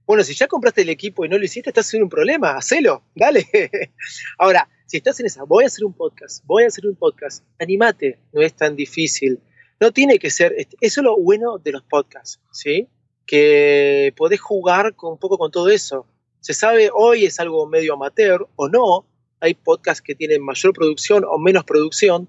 bueno, 0.06 0.24
si 0.24 0.34
ya 0.34 0.48
compraste 0.48 0.82
el 0.82 0.90
equipo 0.90 1.26
y 1.26 1.30
no 1.30 1.38
lo 1.38 1.46
hiciste, 1.46 1.70
estás 1.70 1.94
en 1.94 2.04
un 2.04 2.10
problema, 2.10 2.58
hacelo, 2.58 3.04
dale. 3.16 3.48
Ahora, 4.38 4.68
si 4.86 4.98
estás 4.98 5.20
en 5.20 5.28
esa, 5.28 5.44
voy 5.44 5.64
a 5.64 5.68
hacer 5.68 5.86
un 5.86 5.94
podcast, 5.94 6.44
voy 6.46 6.64
a 6.64 6.68
hacer 6.68 6.88
un 6.88 6.96
podcast, 6.96 7.44
animate, 7.60 8.20
no 8.34 8.42
es 8.42 8.54
tan 8.54 8.76
difícil. 8.76 9.40
No 9.80 9.92
tiene 9.92 10.18
que 10.18 10.32
ser, 10.32 10.56
eso 10.58 10.76
es 10.80 10.98
lo 10.98 11.18
bueno 11.18 11.60
de 11.60 11.72
los 11.72 11.84
podcasts, 11.84 12.40
¿sí? 12.52 12.88
Que 13.28 14.14
podés 14.18 14.40
jugar 14.40 14.96
con, 14.96 15.14
un 15.14 15.20
poco 15.20 15.38
con 15.38 15.52
todo 15.52 15.70
eso. 15.70 16.08
Se 16.40 16.54
sabe 16.54 16.90
hoy 16.94 17.26
es 17.26 17.40
algo 17.40 17.68
medio 17.68 17.94
amateur 17.94 18.48
o 18.56 18.70
no, 18.70 19.06
hay 19.40 19.54
podcasts 19.54 20.02
que 20.02 20.16
tienen 20.16 20.44
mayor 20.44 20.74
producción 20.74 21.24
o 21.26 21.38
menos 21.38 21.64
producción, 21.64 22.28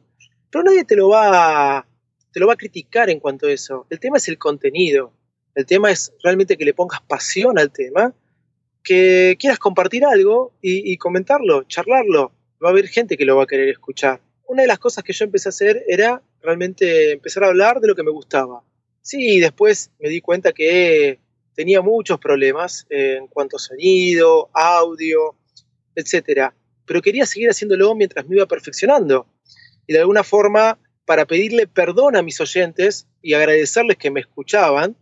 pero 0.50 0.64
nadie 0.64 0.84
te 0.84 0.96
lo 0.96 1.08
va 1.08 1.78
a, 1.78 1.88
te 2.32 2.40
lo 2.40 2.46
va 2.46 2.54
a 2.54 2.56
criticar 2.56 3.10
en 3.10 3.20
cuanto 3.20 3.46
a 3.46 3.52
eso. 3.52 3.86
El 3.90 4.00
tema 4.00 4.18
es 4.18 4.28
el 4.28 4.38
contenido. 4.38 5.12
El 5.54 5.66
tema 5.66 5.90
es 5.90 6.12
realmente 6.22 6.56
que 6.56 6.64
le 6.64 6.74
pongas 6.74 7.00
pasión 7.02 7.58
al 7.58 7.72
tema, 7.72 8.14
que 8.82 9.36
quieras 9.38 9.58
compartir 9.58 10.04
algo 10.04 10.52
y, 10.62 10.96
comentarlo, 10.98 11.64
charlarlo. 11.64 12.32
Va 12.62 12.68
a 12.68 12.72
haber 12.72 12.88
gente 12.88 13.16
que 13.16 13.24
lo 13.24 13.36
va 13.36 13.44
a 13.44 13.46
querer 13.46 13.68
escuchar. 13.68 14.20
Una 14.46 14.62
de 14.62 14.68
las 14.68 14.78
cosas 14.78 15.04
que 15.04 15.12
yo 15.12 15.24
empecé 15.24 15.48
a 15.48 15.50
hacer 15.50 15.84
era 15.88 16.22
realmente 16.40 17.12
empezar 17.12 17.44
a 17.44 17.48
hablar 17.48 17.80
de 17.80 17.88
lo 17.88 17.94
que 17.94 18.02
me 18.02 18.10
gustaba. 18.10 18.62
Sí, 19.02 19.40
después 19.40 19.90
me 19.98 20.08
di 20.08 20.20
cuenta 20.20 20.52
que 20.52 21.18
tenía 21.54 21.82
muchos 21.82 22.18
problemas 22.18 22.86
en 22.88 23.26
cuanto 23.26 23.56
a 23.56 23.60
sonido, 23.60 24.48
audio, 24.52 25.34
etcétera 25.94 26.54
pero 26.88 27.02
quería 27.02 27.26
seguir 27.26 27.50
haciéndolo 27.50 27.94
mientras 27.94 28.26
me 28.26 28.36
iba 28.36 28.46
perfeccionando. 28.46 29.26
Y 29.86 29.92
de 29.92 30.00
alguna 30.00 30.24
forma, 30.24 30.78
para 31.04 31.26
pedirle 31.26 31.66
perdón 31.66 32.16
a 32.16 32.22
mis 32.22 32.40
oyentes 32.40 33.06
y 33.22 33.34
agradecerles 33.34 33.98
que 33.98 34.10
me 34.10 34.20
escuchaban, 34.20 34.96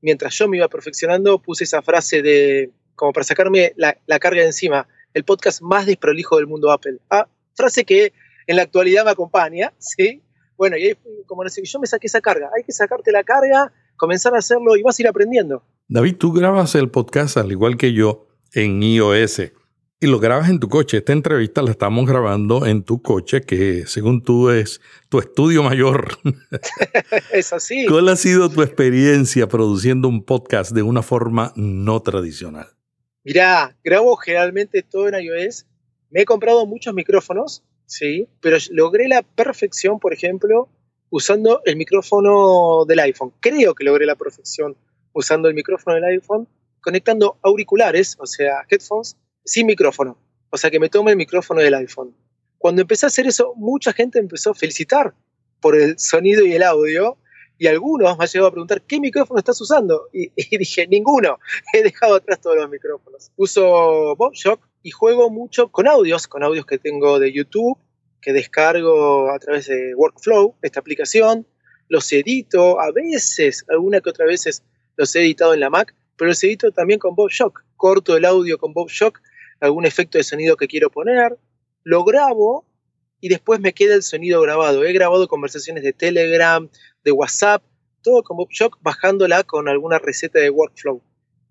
mientras 0.00 0.38
yo 0.38 0.48
me 0.48 0.56
iba 0.56 0.68
perfeccionando, 0.68 1.42
puse 1.42 1.64
esa 1.64 1.82
frase 1.82 2.22
de, 2.22 2.70
como 2.94 3.12
para 3.12 3.24
sacarme 3.24 3.74
la, 3.76 4.18
carga 4.20 4.40
de 4.40 4.46
encima, 4.46 4.86
el 5.12 5.24
podcast 5.24 5.60
más 5.60 5.86
desprolijo 5.86 6.36
del 6.36 6.46
mundo 6.46 6.70
Apple. 6.70 6.98
Ah, 7.10 7.28
frase 7.54 7.84
que 7.84 8.12
en 8.46 8.56
la 8.56 8.62
actualidad 8.62 9.04
me 9.04 9.10
acompaña, 9.10 9.72
¿sí? 9.78 10.22
Bueno, 10.56 10.76
y 10.76 10.86
ahí, 10.86 10.94
como 11.26 11.42
no 11.42 11.50
sé, 11.50 11.64
yo 11.64 11.80
me 11.80 11.86
saqué 11.88 12.06
esa 12.06 12.20
carga. 12.20 12.48
Hay 12.56 12.62
que 12.62 12.72
sacarte 12.72 13.10
la 13.10 13.24
carga, 13.24 13.72
comenzar 13.96 14.34
a 14.34 14.38
hacerlo 14.38 14.76
y 14.76 14.82
vas 14.82 14.98
a 14.98 15.02
ir 15.02 15.08
aprendiendo. 15.08 15.64
David, 15.88 16.16
tú 16.16 16.32
grabas 16.32 16.76
el 16.76 16.90
podcast 16.90 17.36
al 17.36 17.50
igual 17.50 17.76
que 17.76 17.92
yo 17.92 18.28
en 18.52 18.80
iOS 18.82 19.40
y 20.04 20.06
lo 20.06 20.20
grabas 20.20 20.50
en 20.50 20.60
tu 20.60 20.68
coche. 20.68 20.98
Esta 20.98 21.14
entrevista 21.14 21.62
la 21.62 21.70
estamos 21.70 22.06
grabando 22.06 22.66
en 22.66 22.84
tu 22.84 23.00
coche, 23.00 23.40
que 23.40 23.86
según 23.86 24.22
tú 24.22 24.50
es 24.50 24.82
tu 25.08 25.18
estudio 25.18 25.62
mayor. 25.62 26.18
es 27.32 27.54
así. 27.54 27.86
¿Cuál 27.86 28.10
ha 28.10 28.16
sido 28.16 28.50
tu 28.50 28.60
experiencia 28.60 29.48
produciendo 29.48 30.08
un 30.08 30.22
podcast 30.22 30.72
de 30.72 30.82
una 30.82 31.00
forma 31.00 31.54
no 31.56 32.02
tradicional? 32.02 32.66
Mirá, 33.24 33.74
grabo 33.82 34.14
generalmente 34.16 34.82
todo 34.82 35.08
en 35.08 35.22
iOS. 35.24 35.64
Me 36.10 36.20
he 36.20 36.24
comprado 36.26 36.66
muchos 36.66 36.92
micrófonos, 36.92 37.64
sí, 37.86 38.28
pero 38.42 38.58
logré 38.72 39.08
la 39.08 39.22
perfección, 39.22 39.98
por 40.00 40.12
ejemplo, 40.12 40.68
usando 41.08 41.62
el 41.64 41.76
micrófono 41.76 42.84
del 42.86 42.98
iPhone. 42.98 43.32
Creo 43.40 43.74
que 43.74 43.84
logré 43.84 44.04
la 44.04 44.16
perfección 44.16 44.76
usando 45.14 45.48
el 45.48 45.54
micrófono 45.54 45.94
del 45.94 46.04
iPhone, 46.04 46.46
conectando 46.82 47.38
auriculares, 47.40 48.18
o 48.20 48.26
sea, 48.26 48.66
headphones, 48.68 49.16
sin 49.44 49.66
micrófono. 49.66 50.18
O 50.50 50.56
sea, 50.56 50.70
que 50.70 50.80
me 50.80 50.88
tome 50.88 51.10
el 51.10 51.16
micrófono 51.16 51.60
del 51.60 51.74
iPhone. 51.74 52.14
Cuando 52.58 52.80
empecé 52.80 53.06
a 53.06 53.08
hacer 53.08 53.26
eso, 53.26 53.54
mucha 53.56 53.92
gente 53.92 54.18
empezó 54.18 54.52
a 54.52 54.54
felicitar 54.54 55.14
por 55.60 55.76
el 55.76 55.98
sonido 55.98 56.44
y 56.44 56.54
el 56.54 56.62
audio. 56.62 57.18
Y 57.58 57.66
algunos 57.66 58.16
me 58.16 58.24
han 58.24 58.28
llegado 58.28 58.48
a 58.48 58.52
preguntar, 58.52 58.82
¿qué 58.82 58.98
micrófono 59.00 59.38
estás 59.38 59.60
usando? 59.60 60.08
Y, 60.12 60.30
dije, 60.58 60.86
ninguno. 60.86 61.38
He 61.72 61.82
dejado 61.82 62.16
atrás 62.16 62.40
todos 62.40 62.56
los 62.56 62.70
micrófonos. 62.70 63.30
Uso 63.36 64.16
BobShock 64.16 64.60
y 64.82 64.90
juego 64.90 65.30
mucho 65.30 65.68
con 65.68 65.88
audios, 65.88 66.26
con 66.26 66.42
audios 66.42 66.66
que 66.66 66.78
tengo 66.78 67.18
de 67.18 67.32
YouTube, 67.32 67.78
que 68.20 68.32
descargo 68.32 69.30
a 69.30 69.38
través 69.38 69.66
de 69.66 69.94
Workflow, 69.94 70.56
esta 70.62 70.80
aplicación. 70.80 71.46
Los 71.88 72.12
edito, 72.12 72.80
a 72.80 72.90
veces, 72.92 73.64
alguna 73.68 74.00
que 74.00 74.10
otra 74.10 74.24
veces 74.24 74.62
los 74.96 75.14
he 75.14 75.20
editado 75.20 75.54
en 75.54 75.60
la 75.60 75.70
Mac, 75.70 75.94
pero 76.16 76.28
los 76.28 76.42
edito 76.42 76.72
también 76.72 76.98
con 76.98 77.14
BobShock. 77.14 77.62
Corto 77.76 78.16
el 78.16 78.24
audio 78.24 78.56
con 78.58 78.72
BobShock 78.72 79.20
algún 79.60 79.86
efecto 79.86 80.18
de 80.18 80.24
sonido 80.24 80.56
que 80.56 80.66
quiero 80.66 80.90
poner, 80.90 81.38
lo 81.82 82.04
grabo 82.04 82.66
y 83.20 83.28
después 83.28 83.60
me 83.60 83.72
queda 83.72 83.94
el 83.94 84.02
sonido 84.02 84.40
grabado. 84.42 84.84
He 84.84 84.92
grabado 84.92 85.28
conversaciones 85.28 85.82
de 85.82 85.92
Telegram, 85.92 86.68
de 87.04 87.12
WhatsApp, 87.12 87.62
todo 88.02 88.22
con 88.22 88.36
BobShock, 88.36 88.78
bajándola 88.82 89.44
con 89.44 89.68
alguna 89.68 89.98
receta 89.98 90.38
de 90.38 90.50
workflow. 90.50 91.02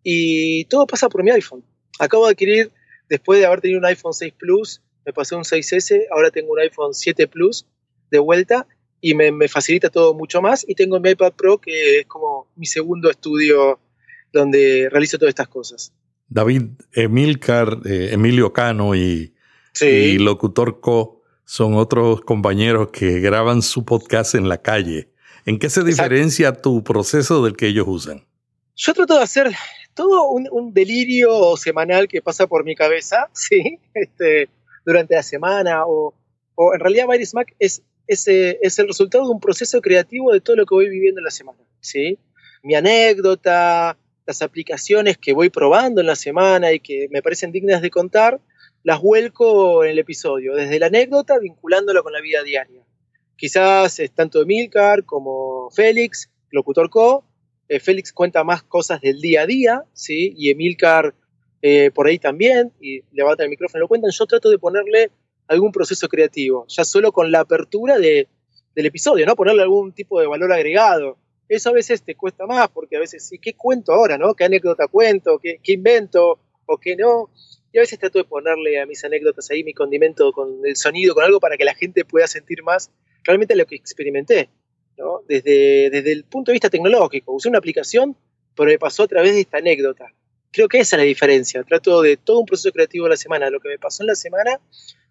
Y 0.04 0.66
todo 0.66 0.86
pasa 0.86 1.10
por 1.10 1.24
mi 1.24 1.32
iPhone. 1.32 1.64
Acabo 2.00 2.26
de 2.26 2.34
adquirir, 2.34 2.72
después 3.10 3.40
de 3.40 3.46
haber 3.46 3.62
tenido 3.62 3.80
un 3.80 3.86
iPhone 3.86 4.14
6 4.14 4.34
Plus, 4.38 4.82
me 5.06 5.14
pasé 5.14 5.36
un 5.36 5.44
6S, 5.44 6.06
ahora 6.12 6.32
tengo 6.32 6.54
un 6.54 6.60
iPhone 6.60 6.94
7 6.94 7.28
Plus 7.28 7.66
de 8.12 8.20
vuelta 8.20 8.68
y 9.02 9.16
me, 9.16 9.48
facilita 9.48 9.90
todo 9.90 10.14
mucho 10.14 10.42
más. 10.42 10.66
Y 10.68 10.76
tengo 10.76 11.00
mi 11.00 11.10
iPad 11.10 11.34
Pro, 11.34 11.60
que 11.60 12.00
es 12.00 12.06
como 12.06 12.48
mi 12.56 12.66
segundo 12.66 13.10
estudio 13.10 13.80
donde 14.32 14.90
realizo 14.90 15.18
todas 15.18 15.32
estas 15.32 15.48
cosas. 15.48 15.94
David, 16.34 16.64
Emilcar, 16.94 17.80
eh, 17.86 18.10
Emilio 18.12 18.52
Cano 18.54 18.96
y, 18.96 19.36
y 19.80 20.18
Locutor 20.18 20.80
Co 20.80 21.22
son 21.46 21.76
otros 21.76 22.22
compañeros 22.22 22.90
que 22.92 23.20
graban 23.20 23.62
su 23.62 23.86
podcast 23.86 24.34
en 24.34 24.50
la 24.50 24.60
calle. 24.60 25.10
¿En 25.46 25.60
qué 25.60 25.70
se 25.70 25.84
diferencia 25.84 26.54
tu 26.54 26.84
proceso 26.84 27.44
del 27.44 27.56
que 27.56 27.68
ellos 27.68 27.86
usan? 27.88 28.26
Yo 28.76 28.94
trato 28.96 29.16
de 29.16 29.24
hacer 29.24 29.52
todo 29.94 30.32
un, 30.32 30.74
delirio 30.74 31.56
semanal 31.56 32.08
que 32.08 32.24
pasa 32.24 32.48
por 32.48 32.64
mi 32.64 32.76
cabeza, 32.76 33.30
¿sí? 33.34 33.78
Este, 33.94 34.50
durante 34.86 35.14
la 35.14 35.22
semana, 35.22 35.84
o, 35.86 36.16
en 36.74 36.80
realidad 36.80 37.08
Virus 37.08 37.36
Mac 37.36 37.54
es, 37.60 37.84
es, 38.08 38.28
es, 38.28 38.80
el 38.80 38.88
resultado 38.88 39.26
de 39.26 39.32
un 39.32 39.40
proceso 39.40 39.82
creativo 39.82 40.34
de 40.34 40.42
todo 40.42 40.56
lo 40.56 40.66
que 40.66 40.74
voy 40.74 40.90
viviendo 40.90 41.20
en 41.20 41.26
la 41.26 41.32
semana, 41.32 41.60
¿sí? 41.80 42.18
Mi 42.64 42.74
anécdota, 42.74 43.98
las 44.26 44.42
aplicaciones 44.42 45.18
que 45.18 45.34
voy 45.34 45.50
probando 45.50 46.02
en 46.02 46.08
la 46.08 46.16
semana 46.16 46.72
y 46.72 46.80
que 46.80 47.08
me 47.12 47.22
parecen 47.22 47.52
dignas 47.52 47.82
de 47.82 47.90
contar, 47.90 48.40
las 48.84 49.02
vuelco 49.02 49.84
en 49.84 49.92
el 49.92 50.00
episodio, 50.00 50.56
desde 50.56 50.80
la 50.80 50.88
anécdota 50.88 51.40
vinculándolo 51.40 52.04
con 52.04 52.14
la 52.14 52.22
vida 52.22 52.44
diaria. 52.44 52.82
Quizás 53.36 54.00
es 54.00 54.12
tanto 54.12 54.42
Emilcar 54.42 55.06
como 55.06 55.70
Félix, 55.72 56.30
Locutor 56.52 56.90
Co. 56.90 57.26
Eh, 57.68 57.80
Félix 57.80 58.14
cuenta 58.14 58.44
más 58.44 58.64
cosas 58.64 59.02
del 59.02 59.20
día 59.20 59.42
a 59.42 59.46
día, 59.46 59.84
¿sí? 59.94 60.34
Y 60.38 60.50
Emilcar 60.50 61.16
eh, 61.62 61.92
por 61.92 62.08
ahí 62.08 62.20
también, 62.20 62.74
y 62.82 63.02
levanta 63.14 63.44
el 63.44 63.50
micrófono 63.50 63.80
y 63.80 63.84
lo 63.84 63.88
cuentan. 63.88 64.12
Yo 64.12 64.26
trato 64.26 64.50
de 64.50 64.60
ponerle 64.60 65.12
algún 65.48 65.72
proceso 65.72 66.08
creativo, 66.10 66.66
ya 66.68 66.84
solo 66.84 67.12
con 67.12 67.32
la 67.32 67.40
apertura 67.40 67.98
de, 67.98 68.28
del 68.76 68.86
episodio, 68.86 69.26
¿no? 69.26 69.36
Ponerle 69.36 69.62
algún 69.62 69.94
tipo 69.94 70.20
de 70.20 70.28
valor 70.28 70.52
agregado. 70.52 71.18
Eso 71.50 71.70
a 71.70 71.74
veces 71.74 72.04
te 72.04 72.16
cuesta 72.16 72.46
más, 72.46 72.70
porque 72.70 72.96
a 72.96 73.00
veces 73.00 73.26
sí, 73.28 73.38
¿qué 73.38 73.54
cuento 73.54 73.94
ahora, 73.94 74.18
no? 74.18 74.34
¿Qué 74.34 74.46
anécdota 74.46 74.88
cuento? 74.88 75.40
¿Qué, 75.40 75.60
qué 75.62 75.74
invento? 75.74 76.40
¿O 76.66 76.78
qué 76.78 76.96
no? 76.96 77.30
Y 77.72 77.80
a 77.80 77.82
veces 77.82 78.00
trato 78.00 78.20
de 78.20 78.26
ponerle 78.26 78.80
a 78.80 78.86
mis 78.86 79.04
anécdotas 79.04 79.50
ahí 79.50 79.64
mi 79.64 79.74
condimento 79.74 80.32
con 80.32 80.62
el 80.64 80.76
sonido, 80.76 81.16
con 81.16 81.24
algo 81.24 81.40
para 81.40 81.58
que 81.58 81.66
la 81.66 81.74
gente 81.74 82.06
pueda 82.06 82.28
sentir 82.28 82.64
más 82.64 82.92
realmente 83.24 83.56
lo 83.56 83.66
que 83.66 83.76
experimenté. 83.76 84.50
¿no? 84.98 85.22
Desde, 85.28 85.90
desde 85.90 86.12
el 86.12 86.24
punto 86.24 86.52
de 86.52 86.54
vista 86.54 86.70
tecnológico, 86.70 87.34
usé 87.34 87.50
una 87.50 87.58
aplicación, 87.58 88.16
pero 88.56 88.70
me 88.70 88.78
pasó 88.78 89.04
a 89.04 89.08
través 89.08 89.34
de 89.34 89.42
esta 89.42 89.58
anécdota. 89.58 90.14
Creo 90.52 90.68
que 90.68 90.80
esa 90.80 90.98
es 90.98 91.02
la 91.02 91.06
diferencia. 91.06 91.64
Trato 91.64 92.04
de 92.04 92.18
todo 92.18 92.40
un 92.40 92.46
proceso 92.46 92.72
creativo 92.72 93.06
de 93.06 93.12
la 93.12 93.18
semana, 93.18 93.50
lo 93.50 93.60
que 93.60 93.70
me 93.70 93.80
pasó 93.80 94.04
en 94.04 94.08
la 94.08 94.16
semana, 94.16 94.60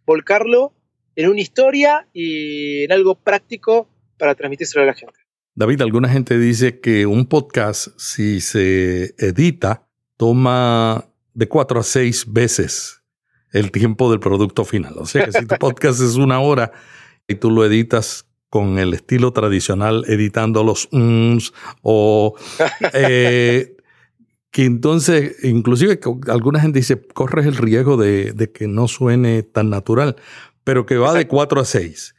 volcarlo 0.06 0.72
en 1.16 1.28
una 1.28 1.40
historia 1.40 2.06
y 2.12 2.84
en 2.84 2.92
algo 2.92 3.16
práctico 3.16 3.88
para 4.18 4.36
transmitírselo 4.36 4.84
a 4.84 4.86
la 4.86 4.94
gente. 4.94 5.22
David, 5.54 5.82
alguna 5.82 6.09
gente 6.09 6.38
dice 6.38 6.80
que 6.80 7.04
un 7.04 7.26
podcast, 7.26 7.88
si 7.99 8.40
se 8.40 9.14
edita, 9.18 9.87
toma 10.16 11.04
de 11.35 11.47
cuatro 11.47 11.80
a 11.80 11.82
seis 11.82 12.25
veces 12.26 13.02
el 13.52 13.71
tiempo 13.71 14.11
del 14.11 14.18
producto 14.18 14.64
final. 14.64 14.94
O 14.97 15.04
sea 15.04 15.26
que 15.26 15.32
si 15.32 15.44
tu 15.44 15.54
podcast 15.61 16.00
es 16.00 16.14
una 16.16 16.40
hora 16.40 16.73
y 17.28 17.35
tú 17.35 17.50
lo 17.50 17.66
editas 17.66 18.26
con 18.49 18.78
el 18.78 18.94
estilo 18.94 19.35
tradicional, 19.35 20.04
editando 20.09 20.64
los 20.64 20.88
uns 20.90 21.52
o 21.82 22.35
eh, 22.94 23.76
que 24.50 24.64
entonces, 24.64 25.37
inclusive 25.44 26.00
alguna 26.28 26.61
gente 26.61 26.78
dice, 26.78 27.00
corres 27.12 27.44
el 27.44 27.56
riesgo 27.56 27.99
de, 27.99 28.32
de, 28.32 28.50
que 28.50 28.68
no 28.68 28.88
suene 28.88 29.42
tan 29.42 29.68
natural, 29.68 30.16
pero 30.64 30.87
que 30.87 30.97
va 30.97 31.12
de 31.12 31.26
cuatro 31.26 31.61
a 31.61 31.66
seis. 31.66 32.14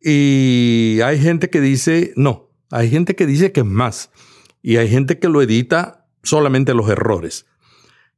Y 0.00 1.00
hay 1.04 1.18
gente 1.20 1.50
que 1.50 1.60
dice, 1.60 2.12
no, 2.16 2.47
hay 2.70 2.90
gente 2.90 3.14
que 3.14 3.26
dice 3.26 3.52
que 3.52 3.60
es 3.60 3.66
más. 3.66 4.10
Y 4.62 4.76
hay 4.76 4.88
gente 4.88 5.18
que 5.18 5.28
lo 5.28 5.40
edita 5.40 6.06
solamente 6.22 6.74
los 6.74 6.88
errores. 6.90 7.46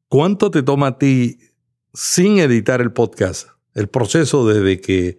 ¿Cuánto 0.09 0.51
te 0.51 0.63
toma 0.63 0.89
a 0.89 0.99
ti 0.99 1.39
sin 1.93 2.39
editar 2.39 2.81
el 2.81 2.93
podcast? 2.93 3.49
El 3.75 3.89
proceso 3.89 4.49
desde 4.49 4.81
que 4.81 5.19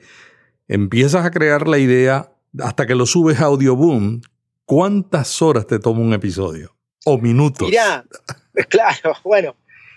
empiezas 0.67 1.25
a 1.25 1.31
crear 1.31 1.67
la 1.67 1.77
idea 1.77 2.33
hasta 2.59 2.85
que 2.85 2.95
lo 2.95 3.05
subes 3.05 3.39
a 3.39 3.45
Audioboom, 3.45 4.21
¿cuántas 4.65 5.41
horas 5.41 5.67
te 5.67 5.79
toma 5.79 6.01
un 6.01 6.13
episodio? 6.13 6.75
¿O 7.05 7.17
minutos? 7.17 7.69
Mira, 7.69 8.05
claro, 8.69 9.15
bueno, 9.23 9.55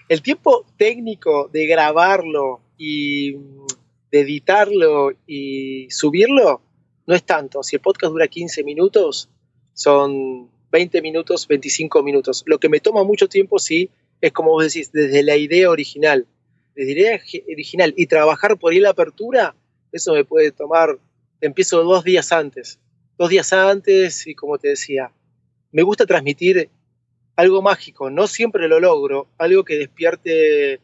el 0.08 0.22
tiempo 0.22 0.64
técnico 0.76 1.48
de 1.52 1.66
grabarlo 1.66 2.60
y 2.78 3.32
de 4.12 4.20
editarlo 4.20 5.10
y 5.26 5.90
subirlo 5.90 6.62
no 7.06 7.14
es 7.14 7.24
tanto. 7.24 7.62
Si 7.62 7.76
el 7.76 7.82
podcast 7.82 8.12
dura 8.12 8.28
15 8.28 8.64
minutos, 8.64 9.28
son 9.72 10.50
20 10.70 11.02
minutos, 11.02 11.46
25 11.46 12.02
minutos. 12.02 12.42
Lo 12.46 12.58
que 12.58 12.68
me 12.68 12.80
toma 12.80 13.04
mucho 13.04 13.28
tiempo, 13.28 13.58
sí, 13.58 13.90
es 14.20 14.32
como 14.32 14.50
vos 14.50 14.64
decís, 14.64 14.90
desde 14.92 15.22
la 15.22 15.36
idea 15.36 15.70
original, 15.70 16.26
desde 16.74 16.94
la 16.94 17.00
idea 17.00 17.20
original. 17.52 17.94
Y 17.96 18.06
trabajar 18.06 18.58
por 18.58 18.72
ahí 18.72 18.80
la 18.80 18.90
apertura, 18.90 19.54
eso 19.92 20.14
me 20.14 20.24
puede 20.24 20.50
tomar, 20.50 20.98
empiezo 21.40 21.82
dos 21.82 22.04
días 22.04 22.32
antes, 22.32 22.80
dos 23.18 23.30
días 23.30 23.52
antes 23.52 24.26
y 24.26 24.34
como 24.34 24.58
te 24.58 24.68
decía, 24.68 25.12
me 25.72 25.82
gusta 25.82 26.06
transmitir 26.06 26.70
algo 27.36 27.62
mágico, 27.62 28.10
no 28.10 28.26
siempre 28.26 28.68
lo 28.68 28.80
logro, 28.80 29.28
algo 29.38 29.64
que 29.64 29.76
despierte 29.76 30.80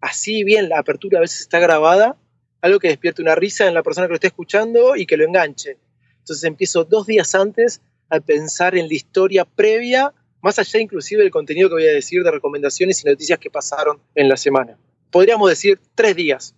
así 0.00 0.44
bien, 0.44 0.68
la 0.68 0.78
apertura 0.78 1.18
a 1.18 1.22
veces 1.22 1.40
está 1.40 1.58
grabada, 1.58 2.16
algo 2.64 2.78
que 2.78 2.88
despierte 2.88 3.20
una 3.20 3.34
risa 3.34 3.68
en 3.68 3.74
la 3.74 3.82
persona 3.82 4.06
que 4.06 4.12
lo 4.12 4.14
esté 4.14 4.28
escuchando 4.28 4.96
y 4.96 5.04
que 5.04 5.18
lo 5.18 5.24
enganche. 5.24 5.76
Entonces 6.20 6.44
empiezo 6.44 6.84
dos 6.84 7.06
días 7.06 7.34
antes 7.34 7.82
a 8.08 8.20
pensar 8.20 8.74
en 8.74 8.88
la 8.88 8.94
historia 8.94 9.44
previa 9.44 10.14
más 10.40 10.58
allá 10.58 10.80
inclusive 10.80 11.22
del 11.22 11.30
contenido 11.30 11.68
que 11.68 11.74
voy 11.74 11.86
a 11.86 11.92
decir 11.92 12.22
de 12.22 12.30
recomendaciones 12.30 13.02
y 13.02 13.08
noticias 13.08 13.38
que 13.38 13.50
pasaron 13.50 13.98
en 14.14 14.28
la 14.28 14.36
semana. 14.36 14.78
Podríamos 15.10 15.48
decir 15.48 15.78
tres 15.94 16.16
días. 16.16 16.54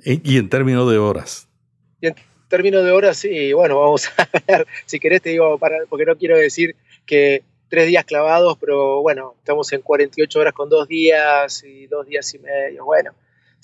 ¿Y 0.00 0.36
en 0.36 0.48
términos 0.48 0.90
de 0.90 0.98
horas? 0.98 1.48
Y 2.00 2.08
en 2.08 2.14
términos 2.48 2.84
de 2.84 2.90
horas, 2.90 3.16
sí, 3.16 3.52
bueno, 3.52 3.80
vamos 3.80 4.08
a 4.16 4.28
ver, 4.46 4.66
si 4.86 4.98
querés 4.98 5.22
te 5.22 5.30
digo, 5.30 5.58
para, 5.58 5.76
porque 5.88 6.04
no 6.04 6.16
quiero 6.16 6.36
decir 6.36 6.74
que 7.04 7.42
tres 7.68 7.86
días 7.86 8.04
clavados, 8.04 8.58
pero 8.60 9.00
bueno, 9.02 9.34
estamos 9.38 9.72
en 9.72 9.82
48 9.82 10.38
horas 10.38 10.52
con 10.52 10.68
dos 10.68 10.86
días 10.88 11.62
y 11.64 11.86
dos 11.86 12.06
días 12.06 12.32
y 12.34 12.38
medio, 12.40 12.84
bueno, 12.84 13.12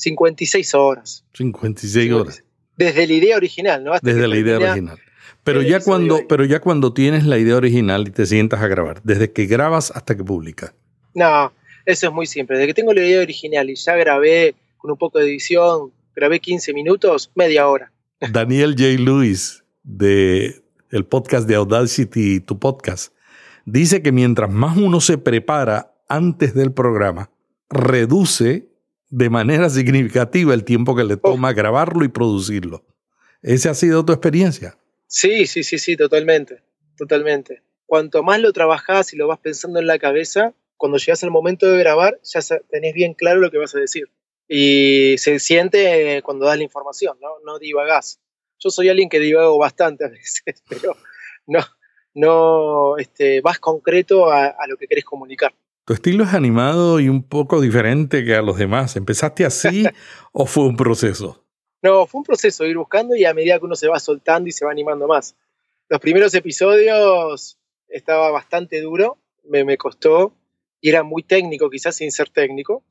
56 0.03 0.75
horas. 0.75 1.25
56 1.35 2.13
horas. 2.13 2.45
Desde 2.77 3.07
la 3.07 3.13
idea 3.13 3.37
original, 3.37 3.85
¿no? 3.85 3.93
Desde 4.03 4.27
la 4.27 4.37
idea 4.37 4.57
original. 4.57 4.99
Pero 5.45 5.63
ya, 5.63 5.81
cuando, 5.81 6.21
pero 6.29 6.45
ya 6.45 6.61
cuando 6.61 6.93
tienes 6.93 7.25
la 7.25 7.39
idea 7.39 7.57
original 7.57 8.07
y 8.09 8.11
te 8.11 8.27
sientas 8.27 8.61
a 8.61 8.69
grabar, 8.69 9.01
desde 9.03 9.33
que 9.33 9.47
grabas 9.47 9.91
hasta 9.91 10.17
que 10.17 10.25
publicas. 10.25 10.75
No, 11.15 11.53
eso 11.85 12.09
es 12.09 12.13
muy 12.13 12.27
simple. 12.27 12.57
Desde 12.57 12.69
que 12.69 12.75
tengo 12.75 12.93
la 12.93 13.01
idea 13.01 13.21
original 13.21 13.69
y 13.71 13.75
ya 13.75 13.97
grabé 13.97 14.55
con 14.79 14.91
un 14.91 14.97
poco 14.97 15.19
de 15.19 15.27
edición, 15.27 15.93
grabé 16.15 16.41
15 16.41 16.73
minutos, 16.75 17.31
media 17.35 17.69
hora. 17.69 17.93
Daniel 18.31 18.75
J. 18.77 19.03
Lewis, 19.03 19.65
de 19.83 20.63
el 20.91 21.07
podcast 21.07 21.49
de 21.49 21.55
Audacity, 21.55 22.41
tu 22.41 22.59
podcast, 22.59 23.13
dice 23.65 24.03
que 24.03 24.13
mientras 24.13 24.51
más 24.51 24.77
uno 24.77 25.01
se 25.01 25.19
prepara 25.19 25.95
antes 26.09 26.55
del 26.55 26.73
programa, 26.73 27.31
reduce 27.71 28.72
de 29.13 29.29
manera 29.29 29.69
significativa 29.69 30.55
el 30.55 30.65
tiempo 30.65 30.97
que 30.97 31.05
le 31.05 31.19
toma 31.19 31.53
grabarlo 31.53 32.03
y 32.03 32.09
producirlo. 32.09 32.83
¿Esa 33.43 33.73
ha 33.73 33.75
sido 33.75 34.07
tu 34.07 34.13
experiencia? 34.13 34.79
Sí, 35.07 35.47
sí, 35.47 35.63
sí, 35.63 35.79
sí, 35.79 35.99
totalmente, 35.99 36.63
totalmente. 36.97 37.63
Cuanto 37.85 38.23
más 38.23 38.41
lo 38.41 38.55
trabajás 38.55 39.13
y 39.13 39.17
lo 39.17 39.29
vas 39.29 39.39
pensando 39.39 39.79
en 39.79 39.87
la 39.87 39.99
cabeza, 39.99 40.55
cuando 40.79 40.97
llegas 40.97 41.23
al 41.25 41.31
momento 41.31 41.71
de 41.71 41.79
grabar, 41.79 42.19
ya 42.25 42.41
tenés 42.71 42.95
bien 42.95 43.13
claro 43.13 43.41
lo 43.41 43.51
que 43.51 43.59
vas 43.59 43.75
a 43.75 43.81
decir. 43.81 44.09
Y 44.49 45.17
se 45.19 45.39
siente 45.41 46.23
cuando 46.25 46.47
das 46.47 46.57
la 46.57 46.65
información, 46.65 47.19
¿no? 47.21 47.29
No 47.45 47.59
divagás. 47.59 48.19
Yo 48.61 48.71
soy 48.71 48.89
alguien 48.89 49.11
que 49.11 49.21
divago 49.21 49.59
bastante 49.59 50.07
a 50.07 50.09
veces, 50.09 50.63
pero 50.71 50.97
no, 51.47 51.61
no 52.15 52.97
este, 52.97 53.43
vas 53.43 53.59
concreto 53.59 54.33
a, 54.33 54.47
a 54.47 54.67
lo 54.67 54.79
que 54.79 54.87
querés 54.87 55.05
comunicar. 55.05 55.53
Tu 55.85 55.95
estilo 55.95 56.25
es 56.25 56.35
animado 56.35 57.01
y 57.01 57.09
un 57.09 57.23
poco 57.23 57.61
diferente 57.61 58.25
que 58.25 58.35
a 58.35 58.43
los 58.43 58.57
demás. 58.57 58.97
¿Empezaste 58.97 59.45
así 59.45 59.85
o 60.33 60.47
fue 60.47 60.65
un 60.65 60.77
proceso? 60.77 61.45
No, 61.83 62.07
fue 62.07 62.21
un 62.21 62.25
proceso 62.25 62.65
ir 62.65 62.77
buscando 62.77 63.17
y 63.17 63.25
a 63.25 63.35
medida 63.35 63.59
que 63.59 63.65
uno 63.65 63.75
se 63.75 63.89
va 63.89 63.99
soltando 63.99 64.49
y 64.49 64.53
se 64.53 64.65
va 64.65 64.71
animando 64.71 65.09
más. 65.09 65.35
Los 65.89 66.01
primeros 66.01 66.33
episodios 66.35 67.59
estaba 67.89 68.31
bastante 68.31 68.81
duro, 68.81 69.19
me, 69.45 69.65
me 69.65 69.77
costó 69.77 70.33
y 70.81 70.89
era 70.89 71.03
muy 71.03 71.23
técnico, 71.23 71.69
quizás 71.69 71.97
sin 71.97 72.13
ser 72.13 72.31
técnico. 72.31 72.85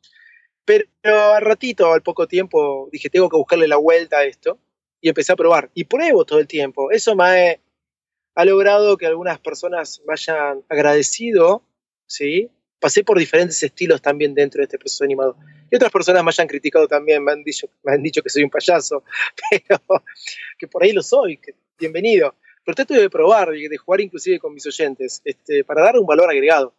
Pero 0.65 0.86
al 1.03 1.41
ratito, 1.41 1.91
al 1.91 2.01
poco 2.01 2.27
tiempo, 2.27 2.89
dije, 2.91 3.10
tengo 3.10 3.29
que 3.29 3.38
buscarle 3.38 3.67
la 3.67 3.77
vuelta 3.77 4.19
a 4.19 4.25
esto 4.25 4.60
y 5.01 5.10
empecé 5.10 5.33
a 5.33 5.36
probar. 5.36 5.71
Y 5.74 5.86
pruebo 5.86 6.25
todo 6.25 6.39
el 6.39 6.48
tiempo. 6.48 6.91
Eso 6.91 7.15
me 7.15 7.60
ha, 8.36 8.45
logrado 8.45 8.98
que 8.98 9.07
algunas 9.07 9.39
personas 9.39 10.01
me 10.05 10.13
hayan 10.13 10.63
agradecido, 10.69 11.63
¿sí? 12.05 12.50
Pasé 12.81 13.03
por 13.03 13.19
diferentes 13.19 13.61
estilos 13.61 14.01
también 14.01 14.33
dentro 14.33 14.59
de 14.59 14.63
este 14.63 14.79
proceso 14.79 15.03
animado. 15.03 15.38
Y 15.69 15.75
otras 15.75 15.91
personas 15.91 16.23
me 16.23 16.29
hayan 16.29 16.47
criticado 16.47 16.88
también, 16.88 17.23
me 17.23 17.31
han 17.31 17.43
dicho, 17.43 17.69
me 17.83 17.93
han 17.93 18.01
dicho 18.01 18.23
que 18.23 18.29
soy 18.29 18.43
un 18.43 18.50
payaso, 18.50 19.03
pero 19.51 19.79
que 20.57 20.67
por 20.67 20.81
ahí 20.81 20.91
lo 20.91 21.03
soy, 21.03 21.38
que, 21.38 21.53
bienvenido. 21.77 22.33
Pero 22.65 22.75
trato 22.75 22.95
de 22.95 23.07
probar, 23.07 23.51
de 23.51 23.77
jugar 23.77 24.01
inclusive 24.01 24.39
con 24.39 24.55
mis 24.55 24.65
oyentes, 24.65 25.21
este, 25.23 25.63
para 25.63 25.83
dar 25.83 25.97
un 25.97 26.07
valor 26.07 26.27
agregado. 26.31 26.73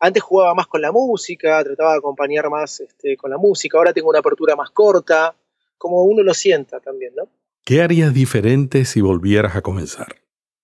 Antes 0.00 0.22
jugaba 0.22 0.54
más 0.54 0.66
con 0.66 0.80
la 0.80 0.90
música, 0.90 1.62
trataba 1.62 1.92
de 1.92 1.98
acompañar 1.98 2.48
más 2.48 2.80
este, 2.80 3.14
con 3.18 3.30
la 3.30 3.36
música, 3.36 3.76
ahora 3.76 3.92
tengo 3.92 4.08
una 4.08 4.20
apertura 4.20 4.56
más 4.56 4.70
corta, 4.70 5.36
como 5.76 6.02
uno 6.04 6.22
lo 6.22 6.32
sienta 6.32 6.80
también, 6.80 7.14
¿no? 7.14 7.28
¿Qué 7.62 7.82
harías 7.82 8.14
diferente 8.14 8.86
si 8.86 9.02
volvieras 9.02 9.54
a 9.54 9.60
comenzar? 9.60 10.16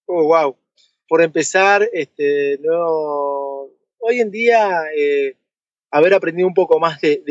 Oh, 0.07 0.25
wow. 0.25 0.57
Por 1.07 1.23
empezar, 1.23 1.89
este, 1.93 2.59
no, 2.63 3.48
hoy 3.99 4.21
en 4.21 4.31
día 4.31 4.85
eh, 4.97 5.37
haber 5.91 6.15
aprendido 6.15 6.49
un 6.49 6.55
poco 6.55 6.79
más 6.79 7.01
de, 7.01 7.23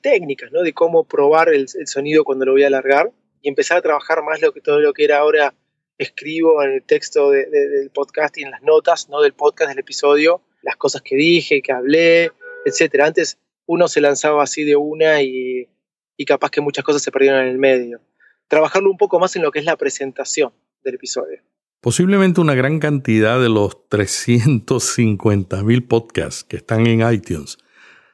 técnicas, 0.00 0.50
¿no? 0.50 0.62
de 0.62 0.72
cómo 0.72 1.04
probar 1.04 1.48
el, 1.50 1.68
sonido 1.68 2.24
cuando 2.24 2.44
lo 2.44 2.52
voy 2.52 2.64
a 2.64 2.66
alargar 2.66 3.12
y 3.42 3.48
empezar 3.48 3.78
a 3.78 3.82
trabajar 3.82 4.22
más 4.22 4.40
lo 4.40 4.52
que 4.52 4.60
todo 4.60 4.80
lo 4.80 4.92
que 4.92 5.04
era 5.04 5.18
ahora 5.18 5.54
escribo 5.98 6.62
en 6.64 6.72
el 6.72 6.82
texto 6.82 7.30
del 7.30 7.90
podcast 7.94 8.36
y 8.38 8.42
en 8.42 8.50
las 8.50 8.62
notas 8.62 9.08
¿no? 9.08 9.20
del 9.20 9.34
podcast, 9.34 9.68
del 9.68 9.78
episodio, 9.78 10.42
las 10.62 10.76
cosas 10.76 11.02
que 11.02 11.14
dije, 11.14 11.62
que 11.62 11.70
hablé, 11.70 12.32
etcétera. 12.64 13.06
Antes 13.06 13.38
uno 13.66 13.86
se 13.86 14.00
lanzaba 14.00 14.42
así 14.42 14.64
de 14.64 14.74
una 14.74 15.22
y, 15.22 15.68
y 16.16 16.24
capaz 16.24 16.50
que 16.50 16.60
muchas 16.60 16.84
cosas 16.84 17.02
se 17.02 17.12
perdieron 17.12 17.42
en 17.42 17.48
el 17.48 17.58
medio 17.58 18.00
trabajarlo 18.48 18.90
un 18.90 18.96
poco 18.96 19.18
más 19.18 19.34
en 19.36 19.42
lo 19.42 19.50
que 19.50 19.58
es 19.58 19.64
la 19.64 19.76
presentación 19.76 20.52
del 20.82 20.94
episodio. 20.94 21.42
Posiblemente 21.84 22.40
una 22.40 22.54
gran 22.54 22.78
cantidad 22.78 23.38
de 23.38 23.50
los 23.50 23.90
350 23.90 25.62
mil 25.64 25.86
podcasts 25.86 26.42
que 26.42 26.56
están 26.56 26.86
en 26.86 27.06
iTunes 27.12 27.58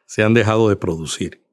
se 0.06 0.24
han 0.24 0.34
dejado 0.34 0.68
de 0.68 0.74
producir. 0.74 1.44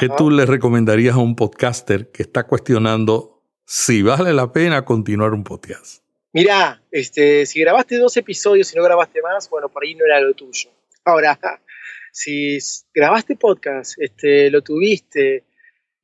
¿Qué 0.00 0.08
tú 0.08 0.30
le 0.30 0.46
recomendarías 0.46 1.16
a 1.16 1.18
un 1.18 1.36
podcaster 1.36 2.10
que 2.10 2.22
está 2.22 2.46
cuestionando 2.46 3.42
si 3.66 4.00
vale 4.00 4.32
la 4.32 4.52
pena 4.52 4.86
continuar 4.86 5.34
un 5.34 5.44
podcast? 5.44 6.02
Mirá, 6.32 6.82
este, 6.90 7.44
si 7.44 7.60
grabaste 7.60 7.98
dos 7.98 8.16
episodios 8.16 8.72
y 8.72 8.76
no 8.78 8.82
grabaste 8.82 9.20
más, 9.20 9.50
bueno, 9.50 9.68
por 9.68 9.84
ahí 9.84 9.94
no 9.94 10.06
era 10.06 10.22
lo 10.22 10.32
tuyo. 10.32 10.70
Ahora, 11.04 11.38
si 12.10 12.56
grabaste 12.94 13.36
podcast, 13.36 13.96
este, 13.98 14.48
lo 14.48 14.62
tuviste, 14.62 15.44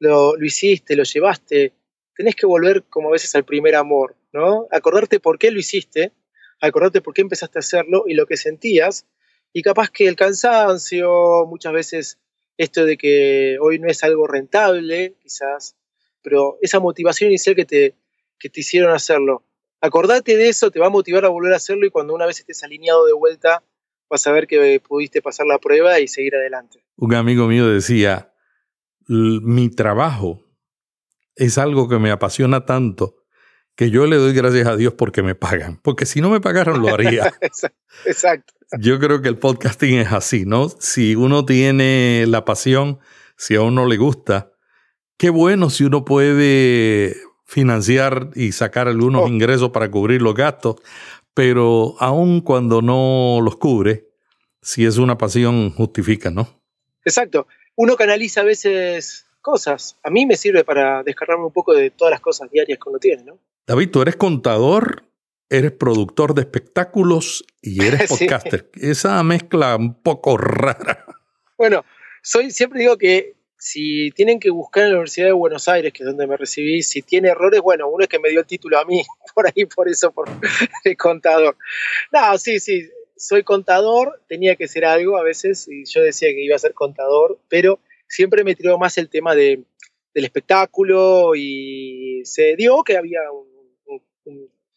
lo, 0.00 0.36
lo 0.36 0.44
hiciste, 0.44 0.94
lo 0.96 1.04
llevaste, 1.04 1.72
tenés 2.14 2.36
que 2.36 2.44
volver 2.44 2.84
como 2.90 3.08
a 3.08 3.12
veces 3.12 3.34
al 3.34 3.46
primer 3.46 3.74
amor, 3.74 4.19
¿no? 4.32 4.66
Acordarte 4.70 5.20
por 5.20 5.38
qué 5.38 5.50
lo 5.50 5.58
hiciste, 5.58 6.12
acordarte 6.60 7.00
por 7.00 7.14
qué 7.14 7.22
empezaste 7.22 7.58
a 7.58 7.60
hacerlo 7.60 8.04
y 8.06 8.14
lo 8.14 8.26
que 8.26 8.36
sentías, 8.36 9.06
y 9.52 9.62
capaz 9.62 9.90
que 9.90 10.06
el 10.06 10.16
cansancio, 10.16 11.46
muchas 11.46 11.72
veces 11.72 12.18
esto 12.56 12.84
de 12.84 12.96
que 12.96 13.58
hoy 13.60 13.78
no 13.78 13.88
es 13.88 14.04
algo 14.04 14.26
rentable, 14.26 15.16
quizás, 15.20 15.76
pero 16.22 16.58
esa 16.60 16.78
motivación 16.78 17.30
inicial 17.30 17.56
que 17.56 17.64
te, 17.64 17.96
que 18.38 18.50
te 18.50 18.60
hicieron 18.60 18.92
hacerlo. 18.92 19.44
Acordate 19.80 20.36
de 20.36 20.48
eso, 20.48 20.70
te 20.70 20.78
va 20.78 20.88
a 20.88 20.90
motivar 20.90 21.24
a 21.24 21.30
volver 21.30 21.54
a 21.54 21.56
hacerlo 21.56 21.86
y 21.86 21.90
cuando 21.90 22.14
una 22.14 22.26
vez 22.26 22.38
estés 22.38 22.62
alineado 22.62 23.06
de 23.06 23.14
vuelta, 23.14 23.64
vas 24.10 24.26
a 24.26 24.32
ver 24.32 24.46
que 24.46 24.80
pudiste 24.80 25.22
pasar 25.22 25.46
la 25.46 25.58
prueba 25.58 25.98
y 26.00 26.06
seguir 26.06 26.36
adelante. 26.36 26.84
Un 26.96 27.14
amigo 27.14 27.46
mío 27.46 27.66
decía, 27.66 28.34
mi 29.08 29.70
trabajo 29.70 30.44
es 31.34 31.56
algo 31.56 31.88
que 31.88 31.98
me 31.98 32.10
apasiona 32.10 32.66
tanto 32.66 33.19
que 33.80 33.90
yo 33.90 34.04
le 34.04 34.16
doy 34.16 34.34
gracias 34.34 34.66
a 34.66 34.76
Dios 34.76 34.92
porque 34.92 35.22
me 35.22 35.34
pagan. 35.34 35.80
Porque 35.82 36.04
si 36.04 36.20
no 36.20 36.28
me 36.28 36.38
pagaran, 36.38 36.82
lo 36.82 36.92
haría. 36.92 37.32
Exacto. 38.04 38.52
Yo 38.78 38.98
creo 38.98 39.22
que 39.22 39.28
el 39.28 39.38
podcasting 39.38 40.00
es 40.00 40.12
así, 40.12 40.44
¿no? 40.44 40.68
Si 40.68 41.16
uno 41.16 41.46
tiene 41.46 42.26
la 42.28 42.44
pasión, 42.44 42.98
si 43.38 43.54
a 43.54 43.62
uno 43.62 43.86
le 43.86 43.96
gusta, 43.96 44.52
qué 45.16 45.30
bueno 45.30 45.70
si 45.70 45.84
uno 45.84 46.04
puede 46.04 47.16
financiar 47.46 48.28
y 48.34 48.52
sacar 48.52 48.86
algunos 48.86 49.22
oh. 49.22 49.28
ingresos 49.28 49.70
para 49.70 49.90
cubrir 49.90 50.20
los 50.20 50.34
gastos, 50.34 50.76
pero 51.32 51.94
aun 52.00 52.42
cuando 52.42 52.82
no 52.82 53.38
los 53.42 53.56
cubre, 53.56 54.08
si 54.60 54.84
es 54.84 54.98
una 54.98 55.16
pasión, 55.16 55.70
justifica, 55.70 56.30
¿no? 56.30 56.60
Exacto. 57.02 57.46
Uno 57.76 57.96
canaliza 57.96 58.42
a 58.42 58.44
veces 58.44 59.24
cosas. 59.40 59.96
A 60.02 60.10
mí 60.10 60.26
me 60.26 60.36
sirve 60.36 60.64
para 60.64 61.02
descargarme 61.02 61.46
un 61.46 61.52
poco 61.54 61.72
de 61.72 61.88
todas 61.88 62.10
las 62.10 62.20
cosas 62.20 62.50
diarias 62.50 62.78
que 62.78 62.90
uno 62.90 62.98
tiene, 62.98 63.24
¿no? 63.24 63.38
David, 63.66 63.90
tú 63.90 64.02
eres 64.02 64.16
contador, 64.16 65.04
eres 65.48 65.72
productor 65.72 66.34
de 66.34 66.42
espectáculos 66.42 67.44
y 67.60 67.84
eres 67.84 68.08
podcaster. 68.08 68.70
Esa 68.74 69.22
mezcla 69.22 69.76
un 69.76 70.02
poco 70.02 70.36
rara. 70.36 71.04
Bueno, 71.58 71.84
soy, 72.22 72.50
siempre 72.50 72.80
digo 72.80 72.96
que 72.96 73.34
si 73.58 74.10
tienen 74.12 74.40
que 74.40 74.50
buscar 74.50 74.84
en 74.84 74.90
la 74.90 74.94
Universidad 74.96 75.26
de 75.26 75.32
Buenos 75.32 75.68
Aires, 75.68 75.92
que 75.92 76.02
es 76.02 76.06
donde 76.06 76.26
me 76.26 76.38
recibí, 76.38 76.82
si 76.82 77.02
tiene 77.02 77.28
errores, 77.28 77.60
bueno, 77.60 77.88
uno 77.88 78.02
es 78.02 78.08
que 78.08 78.18
me 78.18 78.30
dio 78.30 78.40
el 78.40 78.46
título 78.46 78.78
a 78.78 78.84
mí, 78.86 79.02
por 79.34 79.46
ahí, 79.46 79.66
por 79.66 79.88
eso, 79.88 80.10
por 80.10 80.28
de 80.84 80.96
contador. 80.96 81.56
No, 82.10 82.38
sí, 82.38 82.58
sí, 82.58 82.88
soy 83.16 83.42
contador, 83.42 84.22
tenía 84.28 84.56
que 84.56 84.66
ser 84.66 84.86
algo 84.86 85.18
a 85.18 85.22
veces, 85.22 85.68
y 85.68 85.84
yo 85.84 86.02
decía 86.02 86.30
que 86.30 86.42
iba 86.42 86.56
a 86.56 86.60
ser 86.60 86.72
contador, 86.72 87.38
pero 87.48 87.80
siempre 88.08 88.44
me 88.44 88.54
tiró 88.54 88.78
más 88.78 88.96
el 88.96 89.10
tema 89.10 89.34
de, 89.34 89.62
del 90.14 90.24
espectáculo 90.24 91.34
y 91.36 92.22
se 92.24 92.56
dio 92.56 92.82
que 92.82 92.96
había 92.96 93.30
un, 93.30 93.49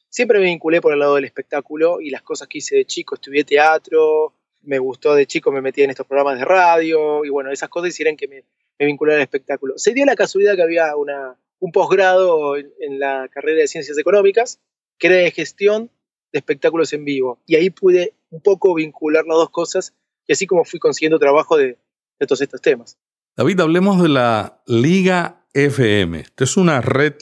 Siempre 0.09 0.39
me 0.39 0.45
vinculé 0.45 0.79
por 0.79 0.93
el 0.93 0.99
lado 0.99 1.15
del 1.15 1.25
espectáculo 1.25 1.99
y 1.99 2.09
las 2.09 2.21
cosas 2.21 2.47
que 2.47 2.59
hice 2.59 2.75
de 2.75 2.85
chico, 2.85 3.15
estudié 3.15 3.43
teatro, 3.43 4.33
me 4.61 4.79
gustó 4.79 5.15
de 5.15 5.25
chico, 5.25 5.51
me 5.51 5.61
metí 5.61 5.81
en 5.81 5.89
estos 5.89 6.05
programas 6.05 6.37
de 6.37 6.45
radio 6.45 7.25
y 7.25 7.29
bueno, 7.29 7.51
esas 7.51 7.69
cosas 7.69 7.89
hicieron 7.89 8.15
que 8.15 8.27
me, 8.27 8.43
me 8.79 8.85
vinculara 8.85 9.17
al 9.17 9.23
espectáculo. 9.23 9.73
Se 9.77 9.93
dio 9.93 10.05
la 10.05 10.15
casualidad 10.15 10.55
que 10.55 10.61
había 10.61 10.95
una, 10.95 11.37
un 11.59 11.71
posgrado 11.71 12.55
en, 12.57 12.99
la 12.99 13.27
carrera 13.29 13.61
de 13.61 13.67
Ciencias 13.67 13.97
Económicas 13.97 14.59
que 14.97 15.07
era 15.07 15.15
de 15.17 15.31
gestión 15.31 15.89
de 16.31 16.39
espectáculos 16.39 16.93
en 16.93 17.05
vivo 17.05 17.39
y 17.45 17.55
ahí 17.55 17.69
pude 17.69 18.13
un 18.29 18.41
poco 18.41 18.73
vincular 18.73 19.25
las 19.25 19.37
dos 19.37 19.49
cosas 19.49 19.93
y 20.27 20.33
así 20.33 20.45
como 20.47 20.63
fui 20.63 20.79
consiguiendo 20.79 21.19
trabajo 21.19 21.57
de, 21.57 21.77
de 22.19 22.27
todos 22.27 22.41
estos 22.41 22.61
temas. 22.61 22.97
David, 23.35 23.59
hablemos 23.61 24.01
de 24.01 24.09
la 24.09 24.61
Liga 24.67 25.45
FM. 25.53 26.19
Esta 26.19 26.43
es 26.43 26.55
una 26.55 26.81
red 26.81 27.15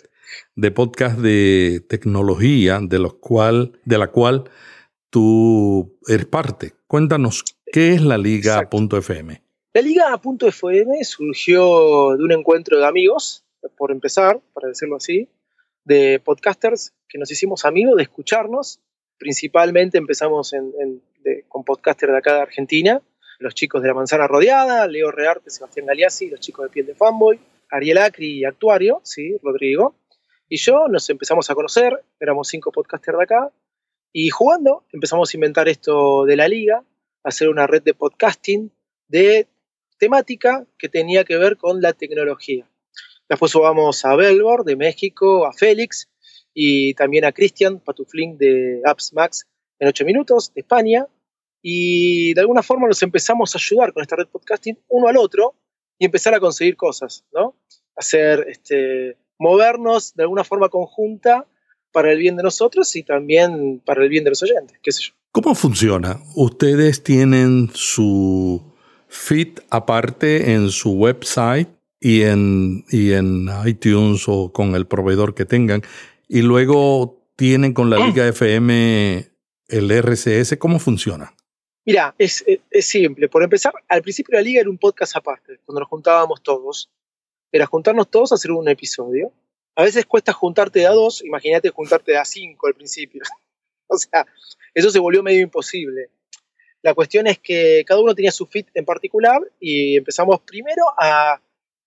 de 0.56 0.72
podcast 0.72 1.20
de 1.20 1.84
tecnología 1.88 2.80
de, 2.82 3.00
los 3.00 3.15
cual, 3.15 3.80
de 3.86 3.98
la 3.98 4.08
cual 4.08 4.50
tú 5.10 5.98
eres 6.08 6.26
parte. 6.26 6.74
Cuéntanos, 6.88 7.44
¿qué 7.72 7.94
es 7.94 8.02
la 8.02 8.17
Liga.fm? 8.17 9.41
La 9.74 9.82
Liga.fm 9.82 11.04
surgió 11.04 12.15
de 12.17 12.24
un 12.24 12.32
encuentro 12.32 12.78
de 12.78 12.86
amigos, 12.86 13.46
por 13.78 13.91
empezar, 13.91 14.41
para 14.54 14.67
decirlo 14.67 14.98
así, 14.98 15.30
de 15.86 16.20
podcasters 16.20 16.94
que 17.08 17.17
nos 17.17 17.32
hicimos 17.32 17.65
amigos 17.65 17.96
de 17.96 18.04
escucharnos. 18.04 18.80
Principalmente 19.17 19.98
empezamos 19.98 20.54
con 21.48 21.63
podcasters 21.63 22.12
de 22.12 22.17
acá 22.17 22.36
de 22.36 22.41
Argentina 22.41 23.02
los 23.41 23.56
chicos 23.56 23.82
de 23.82 23.89
la 23.89 23.94
manzana 23.94 24.28
rodeada, 24.28 24.88
Leo 24.88 25.12
Rearte, 25.12 25.50
Sebastián 25.50 25.88
Galeazzi, 25.88 26.30
los 26.30 26.39
chicos 26.39 26.65
de 26.65 26.70
piel 26.70 26.86
de 26.86 26.96
fanboy, 26.96 27.39
Ariel 27.70 27.98
Acri, 27.98 28.46
actuario, 28.46 29.02
sí, 29.04 29.36
Rodrigo, 29.41 29.96
y 30.52 30.58
yo 30.58 30.90
nos 30.90 31.10
empezamos 31.10 31.50
a 31.50 31.56
conocer, 31.56 32.04
éramos 32.20 32.50
cinco 32.50 32.74
podcasters 32.74 33.18
de 33.18 33.24
acá, 33.24 33.54
y 34.12 34.30
jugando 34.32 34.84
empezamos 34.92 35.34
a 35.34 35.38
inventar 35.38 35.70
esto 35.70 36.26
de 36.26 36.36
la 36.36 36.50
liga, 36.50 36.84
hacer 37.24 37.48
una 37.48 37.68
red 37.68 37.82
de 37.84 37.94
podcasting 37.94 38.70
de 39.08 39.48
temática 39.98 40.68
que 40.78 40.90
tenía 40.90 41.24
que 41.24 41.38
ver 41.38 41.56
con 41.56 41.82
la 41.82 41.94
tecnología. 41.94 42.70
Después 43.30 43.54
subamos 43.54 44.04
a 44.04 44.14
Belbor 44.18 44.66
de 44.66 44.76
México, 44.76 45.46
a 45.46 45.54
Félix 45.54 46.10
y 46.54 46.96
también 46.96 47.24
a 47.24 47.32
Cristian 47.32 47.80
Patuflin 47.80 48.38
de 48.38 48.82
Apps 48.84 49.14
Max 49.14 49.48
en 49.80 49.88
8 49.88 50.04
minutos 50.04 50.54
de 50.54 50.60
España 50.60 51.08
y 51.62 52.34
de 52.34 52.42
alguna 52.42 52.62
forma 52.62 52.90
nos 52.90 53.02
empezamos 53.04 53.56
a 53.56 53.58
ayudar 53.58 53.94
con 53.94 54.02
esta 54.02 54.18
red 54.18 54.28
podcasting 54.28 54.78
uno 54.90 55.08
al 55.08 55.16
otro 55.16 55.56
y 55.98 56.04
empezar 56.04 56.34
a 56.34 56.42
conseguir 56.42 56.76
cosas, 56.76 57.24
¿no? 57.32 57.56
Hacer, 57.96 58.48
este, 58.50 59.16
movernos 59.41 60.13
de 60.13 60.23
alguna 60.23 60.43
forma 60.43 60.69
conjunta 60.69 61.47
para 61.91 62.12
el 62.12 62.19
bien 62.19 62.38
de 62.38 62.43
nosotros 62.43 62.95
y 62.95 63.04
también 63.04 63.82
para 63.84 64.04
el 64.04 64.10
bien 64.10 64.23
de 64.23 64.30
los 64.30 64.43
oyentes, 64.43 64.77
qué 64.82 64.91
sé 64.91 65.04
yo. 65.06 65.13
¿Cómo 65.32 65.56
funciona? 65.56 66.19
¿Ustedes 66.36 67.04
tienen 67.04 67.71
su 67.73 68.62
feed 69.08 69.60
aparte 69.69 70.54
en 70.54 70.69
su 70.69 70.91
website 70.91 71.67
y 71.99 72.21
en, 72.21 72.86
y 72.89 73.13
en 73.13 73.49
iTunes 73.65 74.25
o 74.27 74.51
con 74.54 74.75
el 74.75 74.86
proveedor 74.86 75.34
que 75.34 75.45
tengan? 75.45 75.82
Y 76.27 76.43
luego 76.43 77.19
tienen 77.36 77.73
con 77.73 77.89
la 77.89 77.97
mm. 77.97 78.06
Liga 78.06 78.27
FM 78.27 79.27
el 79.69 79.91
RCS. 79.91 80.58
¿Cómo 80.60 80.77
funciona? 80.77 81.34
Mira, 81.84 82.13
es, 82.17 82.45
es, 82.69 82.86
simple. 82.86 83.27
Por 83.27 83.41
empezar, 83.41 83.73
al 83.88 84.04
principio 84.04 84.36
la 84.36 84.41
liga 84.41 84.62
era 84.62 84.69
un 84.69 84.77
podcast 84.77 85.15
aparte, 85.15 85.60
cuando 85.65 85.80
nos 85.80 85.89
juntábamos 85.89 86.43
todos. 86.43 86.91
Era 87.52 87.66
juntarnos 87.66 88.10
todos 88.10 88.32
a 88.32 88.36
hacer 88.36 88.52
un 88.52 88.68
episodio. 88.70 89.32
A 89.76 89.84
veces 89.84 90.06
cuesta 90.06 90.34
juntarte 90.34 90.86
a 90.86 90.92
dos, 90.92 91.24
imagínate 91.24 91.70
juntarte 91.70 92.18
a 92.18 92.26
cinco 92.26 92.68
al 92.68 92.74
principio. 92.74 93.24
o 93.88 93.98
sea, 93.98 94.26
eso 94.74 94.90
se 94.90 95.00
volvió 95.00 95.24
medio 95.24 95.42
imposible. 95.42 96.10
La 96.82 96.94
cuestión 96.94 97.28
es 97.28 97.38
que 97.40 97.84
cada 97.86 98.02
uno 98.02 98.16
tenía 98.16 98.32
su 98.32 98.48
fit 98.48 98.68
en 98.74 98.86
particular 98.86 99.42
y 99.60 99.98
empezamos 99.98 100.42
primero 100.42 100.84
a, 100.98 101.42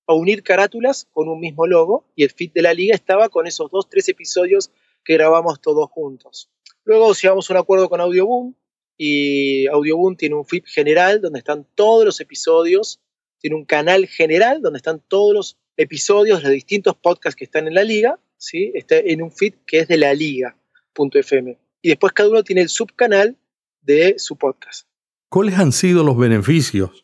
a 0.07 0.14
unir 0.14 0.42
carátulas 0.42 1.09
con 1.12 1.29
un 1.29 1.40
mismo 1.40 1.66
logo 1.66 2.05
y 2.14 2.22
el 2.22 2.31
fit 2.31 2.53
de 2.53 2.62
la 2.62 2.74
liga 2.74 2.94
estaba 2.94 3.29
con 3.29 3.46
esos 3.46 3.70
dos, 3.70 3.88
tres 3.88 4.09
episodios 4.09 4.70
que 5.05 5.14
grabamos 5.14 5.61
todos 5.61 5.90
juntos. 5.90 6.48
Luego 6.85 7.12
llegamos 7.12 7.50
a 7.50 7.55
un 7.55 7.59
acuerdo 7.59 7.88
con 7.88 8.00
Audioboom 8.00 8.55
y 8.96 9.66
Audioboom 9.66 10.16
tiene 10.16 10.37
un 10.37 10.44
feed 10.44 10.64
general 10.66 11.20
donde 11.20 11.40
están 11.40 11.66
todos 11.74 12.05
los 12.05 12.20
episodios, 12.20 13.00
tiene 13.44 13.57
un 13.57 13.66
canal 13.66 14.07
general 14.07 14.62
donde 14.62 14.78
están 14.78 15.02
todos 15.07 15.35
los 15.35 15.59
episodios 15.76 16.42
los 16.42 16.50
distintos 16.50 16.96
podcasts 16.96 17.37
que 17.37 17.44
están 17.44 17.68
en 17.68 17.74
la 17.74 17.85
liga, 17.85 18.18
¿sí? 18.38 18.72
está 18.72 18.96
en 18.96 19.20
un 19.20 19.30
feed 19.30 19.52
que 19.66 19.80
es 19.80 19.88
de 19.88 19.98
la 19.98 20.14
liga.fm. 20.14 21.59
Y 21.83 21.88
después 21.90 22.14
cada 22.14 22.30
uno 22.30 22.42
tiene 22.42 22.62
el 22.62 22.70
subcanal 22.70 23.37
de 23.83 24.14
su 24.16 24.38
podcast. 24.38 24.88
¿Cuáles 25.28 25.59
han 25.59 25.72
sido 25.72 26.02
los 26.04 26.16
beneficios 26.16 27.02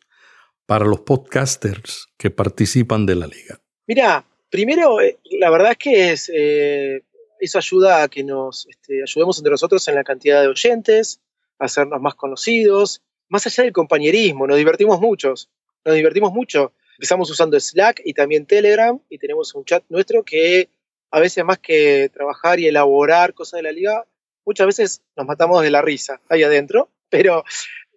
para 0.65 0.85
los 0.85 1.01
podcasters 1.01 2.07
que 2.17 2.31
participan 2.31 3.05
de 3.05 3.17
la 3.17 3.27
liga? 3.27 3.61
Mira, 3.85 4.25
primero, 4.49 4.99
eh, 4.99 5.19
la 5.39 5.51
verdad 5.51 5.73
es 5.73 5.77
que 5.77 6.11
es, 6.11 6.31
eh, 6.33 7.03
eso 7.39 7.59
ayuda 7.59 8.01
a 8.01 8.07
que 8.07 8.23
nos 8.23 8.65
este, 8.65 9.03
ayudemos 9.03 9.37
entre 9.37 9.51
nosotros 9.51 9.87
en 9.87 9.93
la 9.93 10.03
cantidad 10.03 10.41
de 10.41 10.47
oyentes, 10.47 11.21
a 11.59 11.65
hacernos 11.65 12.01
más 12.01 12.15
conocidos, 12.15 13.03
más 13.29 13.45
allá 13.45 13.63
del 13.63 13.73
compañerismo, 13.73 14.47
nos 14.47 14.57
divertimos 14.57 14.99
muchos, 14.99 15.47
nos 15.85 15.95
divertimos 15.95 16.31
mucho. 16.31 16.73
Empezamos 16.97 17.29
usando 17.29 17.59
Slack 17.59 18.01
y 18.05 18.13
también 18.13 18.45
Telegram 18.45 18.99
y 19.09 19.17
tenemos 19.17 19.53
un 19.55 19.65
chat 19.65 19.83
nuestro 19.89 20.23
que 20.23 20.69
a 21.09 21.19
veces 21.19 21.43
más 21.43 21.59
que 21.59 22.09
trabajar 22.13 22.59
y 22.59 22.67
elaborar 22.67 23.33
cosas 23.33 23.57
de 23.57 23.63
la 23.63 23.71
liga, 23.71 24.05
muchas 24.45 24.67
veces 24.67 25.01
nos 25.15 25.25
matamos 25.25 25.61
de 25.61 25.69
la 25.69 25.81
risa 25.81 26.21
ahí 26.29 26.43
adentro, 26.43 26.89
pero 27.09 27.43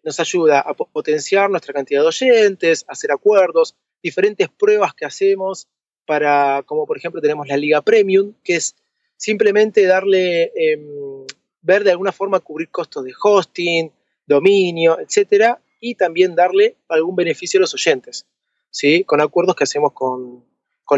nos 0.03 0.19
ayuda 0.21 0.61
a 0.61 0.75
potenciar 0.75 1.49
nuestra 1.49 1.73
cantidad 1.73 2.01
de 2.01 2.09
oyentes, 2.09 2.85
hacer 2.89 3.13
acuerdos, 3.13 3.77
diferentes 4.03 4.49
pruebas 4.49 4.95
que 4.95 5.07
hacemos 5.07 5.69
para, 6.07 6.63
como 6.67 6.87
por 6.87 6.99
ejemplo 6.99 7.21
tenemos 7.21 7.47
la 7.47 7.57
Liga 7.57 7.83
Premium, 7.83 8.35
que 8.43 8.57
es 8.57 8.75
simplemente 9.17 9.87
darle 9.87 10.53
em, 10.55 11.25
ver 11.63 11.85
de 11.85 11.93
alguna 11.93 12.13
forma 12.13 12.41
cubrir 12.41 12.69
costos 12.69 13.05
de 13.05 13.15
hosting, 13.23 13.91
dominio, 14.27 14.99
etcétera, 14.99 15.61
y 15.85 15.97
también 15.97 16.35
darle 16.35 16.79
algún 16.89 17.15
beneficio 17.15 17.59
a 17.59 17.61
los 17.61 17.75
oyentes, 17.75 18.27
¿sí? 18.71 19.05
Con 19.05 19.21
acuerdos 19.21 19.55
que 19.55 19.65
hacemos 19.65 19.93
con, 19.93 20.43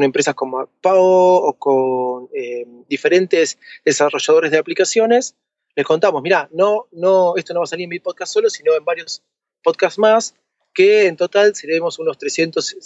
empresas 0.00 0.36
como 0.36 0.70
Pao 0.80 1.02
o 1.02 1.58
con 1.58 2.28
eh, 2.32 2.64
diferentes 2.88 3.58
desarrolladores 3.84 4.52
de 4.52 4.58
aplicaciones. 4.58 5.34
Les 5.74 5.84
contamos, 5.84 6.22
mira, 6.22 6.48
no, 6.52 6.86
no, 6.92 7.36
esto 7.36 7.52
no 7.52 7.60
va 7.60 7.64
a 7.64 7.66
salir 7.66 7.84
en 7.84 7.90
mi 7.90 7.98
podcast 7.98 8.32
solo, 8.32 8.48
sino 8.48 8.76
en 8.76 8.84
varios 8.84 9.24
podcasts 9.60 9.98
más, 9.98 10.36
que 10.72 11.08
en 11.08 11.16
total 11.16 11.56
seremos 11.56 11.98
unos 11.98 12.16
300, 12.16 12.76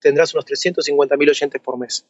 tendrás 0.00 0.34
unos 0.34 0.46
350 0.46 1.16
mil 1.16 1.30
oyentes 1.30 1.60
por 1.60 1.78
mes. 1.78 2.06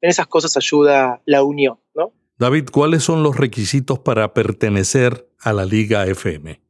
En 0.00 0.08
esas 0.08 0.26
cosas 0.28 0.56
ayuda 0.56 1.20
la 1.26 1.42
unión, 1.42 1.78
¿no? 1.94 2.14
David, 2.38 2.70
¿cuáles 2.72 3.04
son 3.04 3.22
los 3.22 3.36
requisitos 3.36 3.98
para 3.98 4.32
pertenecer 4.32 5.28
a 5.40 5.52
la 5.52 5.66
Liga 5.66 6.06
FM? 6.06 6.61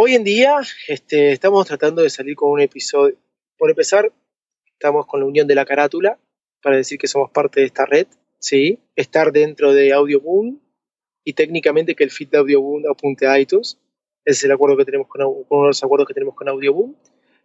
Hoy 0.00 0.14
en 0.14 0.22
día 0.22 0.60
este, 0.86 1.32
estamos 1.32 1.66
tratando 1.66 2.02
de 2.02 2.08
salir 2.08 2.36
con 2.36 2.52
un 2.52 2.60
episodio. 2.60 3.16
Por 3.58 3.68
empezar, 3.68 4.12
estamos 4.72 5.04
con 5.06 5.18
la 5.18 5.26
unión 5.26 5.48
de 5.48 5.56
la 5.56 5.64
carátula 5.64 6.20
para 6.62 6.76
decir 6.76 7.00
que 7.00 7.08
somos 7.08 7.32
parte 7.32 7.58
de 7.58 7.66
esta 7.66 7.84
red, 7.84 8.06
¿sí? 8.38 8.78
Estar 8.94 9.32
dentro 9.32 9.74
de 9.74 9.92
Audioboom 9.92 10.60
y 11.24 11.32
técnicamente 11.32 11.96
que 11.96 12.04
el 12.04 12.12
feed 12.12 12.28
de 12.28 12.38
Audioboom 12.38 12.84
apunte 12.88 13.26
a 13.26 13.40
iTunes. 13.40 13.76
Ese 14.24 14.38
es 14.38 14.44
el 14.44 14.52
acuerdo 14.52 14.76
que 14.76 14.84
tenemos 14.84 15.08
con, 15.08 15.20
uno 15.26 15.62
de 15.62 15.66
los 15.66 15.82
acuerdos 15.82 16.06
que 16.06 16.14
tenemos 16.14 16.36
con 16.36 16.48
Audioboom. 16.48 16.94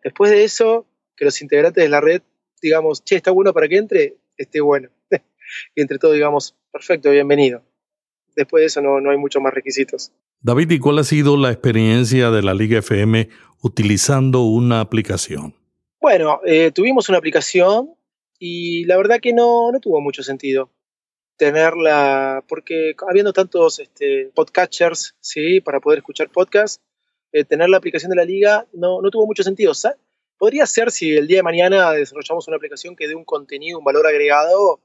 Después 0.03 0.29
de 0.29 0.43
eso, 0.43 0.85
que 1.15 1.25
los 1.25 1.41
integrantes 1.41 1.83
de 1.83 1.89
la 1.89 2.01
red 2.01 2.21
digamos, 2.61 3.03
che, 3.03 3.15
está 3.15 3.31
bueno 3.31 3.51
para 3.51 3.67
que 3.67 3.77
entre, 3.77 4.17
esté 4.37 4.61
bueno. 4.61 4.89
y 5.75 5.81
entre 5.81 5.97
todos 5.97 6.13
digamos, 6.13 6.55
perfecto, 6.71 7.09
bienvenido 7.09 7.63
después 8.35 8.61
de 8.61 8.67
eso 8.67 8.81
no, 8.81 8.99
no 8.99 9.11
hay 9.11 9.17
muchos 9.17 9.41
más 9.41 9.53
requisitos. 9.53 10.11
David, 10.45 10.71
¿y 10.71 10.79
cuál 10.79 10.99
ha 10.99 11.05
sido 11.05 11.37
la 11.37 11.51
experiencia 11.53 12.29
de 12.29 12.41
la 12.41 12.53
Liga 12.53 12.79
FM 12.79 13.29
utilizando 13.61 14.41
una 14.41 14.81
aplicación? 14.81 15.55
Bueno, 16.01 16.41
eh, 16.45 16.69
tuvimos 16.71 17.07
una 17.07 17.17
aplicación 17.17 17.95
y 18.39 18.83
la 18.83 18.97
verdad 18.97 19.21
que 19.21 19.31
no, 19.31 19.71
no 19.71 19.79
tuvo 19.79 20.01
mucho 20.01 20.21
sentido 20.21 20.69
tenerla, 21.37 22.43
porque 22.49 22.93
habiendo 23.07 23.31
tantos 23.31 23.79
este, 23.79 24.31
podcatchers, 24.35 25.15
¿sí? 25.21 25.61
Para 25.61 25.79
poder 25.79 25.99
escuchar 25.99 26.29
podcasts, 26.29 26.81
eh, 27.31 27.45
tener 27.45 27.69
la 27.69 27.77
aplicación 27.77 28.09
de 28.09 28.17
la 28.17 28.25
liga 28.25 28.67
no, 28.73 29.01
no 29.01 29.09
tuvo 29.11 29.25
mucho 29.25 29.43
sentido. 29.43 29.71
podría 30.37 30.65
ser 30.65 30.91
si 30.91 31.15
el 31.15 31.25
día 31.25 31.37
de 31.37 31.43
mañana 31.43 31.91
desarrollamos 31.91 32.49
una 32.49 32.57
aplicación 32.57 32.97
que 32.97 33.07
dé 33.07 33.15
un 33.15 33.23
contenido, 33.23 33.79
un 33.79 33.85
valor 33.85 34.05
agregado 34.05 34.81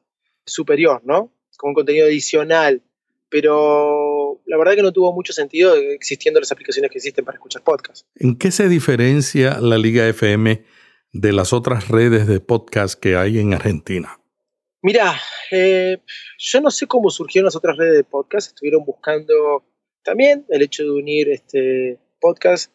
superior, 0.46 1.00
¿no? 1.04 1.32
Con 1.56 1.70
un 1.70 1.74
contenido 1.74 2.06
adicional 2.06 2.80
pero 3.28 4.17
la 4.48 4.56
verdad 4.56 4.74
que 4.74 4.82
no 4.82 4.92
tuvo 4.92 5.12
mucho 5.12 5.32
sentido 5.34 5.76
existiendo 5.76 6.40
las 6.40 6.50
aplicaciones 6.50 6.90
que 6.90 6.98
existen 6.98 7.24
para 7.24 7.36
escuchar 7.36 7.62
podcasts. 7.62 8.06
¿En 8.16 8.36
qué 8.36 8.50
se 8.50 8.68
diferencia 8.68 9.60
la 9.60 9.76
Liga 9.76 10.08
FM 10.08 10.64
de 11.12 11.32
las 11.32 11.52
otras 11.52 11.88
redes 11.88 12.26
de 12.26 12.40
podcast 12.40 12.98
que 12.98 13.14
hay 13.14 13.38
en 13.38 13.52
Argentina? 13.52 14.18
Mira, 14.80 15.20
eh, 15.50 15.98
yo 16.38 16.60
no 16.62 16.70
sé 16.70 16.86
cómo 16.86 17.10
surgieron 17.10 17.44
las 17.44 17.56
otras 17.56 17.76
redes 17.76 17.94
de 17.94 18.04
podcast, 18.04 18.48
estuvieron 18.48 18.86
buscando 18.86 19.64
también 20.02 20.46
el 20.48 20.62
hecho 20.62 20.82
de 20.82 20.90
unir 20.92 21.28
este 21.28 21.98
podcast. 22.18 22.72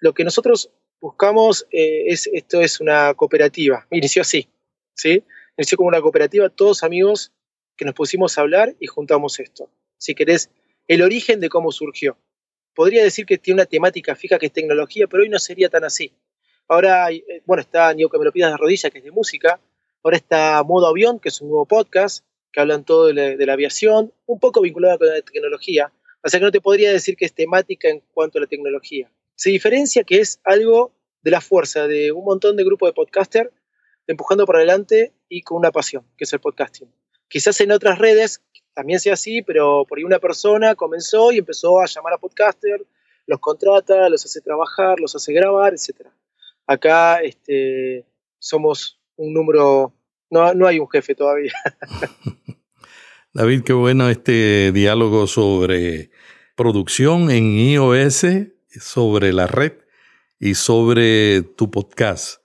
Lo 0.00 0.12
que 0.12 0.24
nosotros 0.24 0.70
buscamos 1.00 1.66
eh, 1.70 2.04
es, 2.08 2.28
esto 2.30 2.60
es 2.60 2.78
una 2.78 3.14
cooperativa, 3.14 3.86
inició 3.90 4.20
así, 4.20 4.50
¿sí? 4.94 5.24
Inició 5.56 5.78
como 5.78 5.88
una 5.88 6.02
cooperativa, 6.02 6.50
todos 6.50 6.82
amigos 6.82 7.32
que 7.74 7.86
nos 7.86 7.94
pusimos 7.94 8.36
a 8.36 8.42
hablar 8.42 8.76
y 8.78 8.86
juntamos 8.86 9.40
esto 9.40 9.70
si 9.98 10.14
querés, 10.14 10.50
el 10.88 11.02
origen 11.02 11.40
de 11.40 11.48
cómo 11.48 11.72
surgió. 11.72 12.18
Podría 12.74 13.02
decir 13.02 13.26
que 13.26 13.38
tiene 13.38 13.62
una 13.62 13.66
temática 13.66 14.14
fija 14.14 14.38
que 14.38 14.46
es 14.46 14.52
tecnología, 14.52 15.06
pero 15.06 15.22
hoy 15.22 15.28
no 15.28 15.38
sería 15.38 15.68
tan 15.68 15.84
así. 15.84 16.12
Ahora, 16.68 17.10
eh, 17.10 17.42
bueno, 17.46 17.60
está 17.60 17.92
Ni 17.94 18.08
que 18.08 18.18
me 18.18 18.24
lo 18.24 18.32
pidas 18.32 18.50
de 18.50 18.56
rodillas, 18.56 18.90
que 18.92 18.98
es 18.98 19.04
de 19.04 19.10
música. 19.10 19.60
Ahora 20.02 20.16
está 20.16 20.62
Modo 20.62 20.86
Avión, 20.86 21.18
que 21.18 21.30
es 21.30 21.40
un 21.40 21.48
nuevo 21.48 21.66
podcast, 21.66 22.24
que 22.52 22.60
hablan 22.60 22.84
todo 22.84 23.06
de 23.06 23.36
la, 23.46 23.52
aviación, 23.52 24.12
un 24.26 24.38
poco 24.38 24.60
vinculado 24.60 24.98
con 24.98 25.08
la 25.08 25.20
tecnología. 25.22 25.92
O 26.22 26.28
sea 26.28 26.40
que 26.40 26.44
no 26.44 26.52
te 26.52 26.60
podría 26.60 26.92
decir 26.92 27.16
que 27.16 27.24
es 27.24 27.32
temática 27.32 27.88
en 27.88 28.02
cuanto 28.12 28.38
a 28.38 28.42
la 28.42 28.46
tecnología. 28.46 29.10
Se 29.34 29.50
diferencia 29.50 30.04
que 30.04 30.20
es 30.20 30.40
algo 30.44 30.92
de 31.22 31.30
la 31.30 31.40
fuerza 31.40 31.86
de 31.86 32.12
un 32.12 32.24
montón 32.24 32.56
de 32.56 32.64
grupos 32.64 32.88
de 32.88 32.92
podcaster 32.94 33.52
empujando 34.06 34.46
por 34.46 34.56
adelante 34.56 35.12
y 35.28 35.42
con 35.42 35.58
una 35.58 35.72
pasión, 35.72 36.04
que 36.16 36.24
es 36.24 36.32
el 36.32 36.40
podcasting. 36.40 36.92
Quizás 37.28 37.60
en 37.60 37.72
otras 37.72 37.98
redes 37.98 38.42
también 38.76 39.00
sea 39.00 39.14
así, 39.14 39.40
pero 39.40 39.86
por 39.88 39.96
ahí 39.96 40.04
una 40.04 40.18
persona 40.18 40.74
comenzó 40.74 41.32
y 41.32 41.38
empezó 41.38 41.80
a 41.80 41.86
llamar 41.86 42.12
a 42.12 42.18
podcaster, 42.18 42.84
los 43.26 43.40
contrata, 43.40 44.10
los 44.10 44.22
hace 44.22 44.42
trabajar, 44.42 45.00
los 45.00 45.16
hace 45.16 45.32
grabar, 45.32 45.72
etc. 45.72 46.06
Acá 46.66 47.22
este, 47.22 48.04
somos 48.38 49.00
un 49.16 49.32
número, 49.32 49.94
no, 50.28 50.52
no 50.52 50.66
hay 50.66 50.78
un 50.78 50.90
jefe 50.90 51.14
todavía. 51.14 51.54
David, 53.32 53.62
qué 53.62 53.72
bueno 53.72 54.10
este 54.10 54.72
diálogo 54.72 55.26
sobre 55.26 56.10
producción 56.54 57.30
en 57.30 57.56
iOS, 57.56 58.26
sobre 58.78 59.32
la 59.32 59.46
red 59.46 59.72
y 60.38 60.52
sobre 60.52 61.40
tu 61.40 61.70
podcast. 61.70 62.42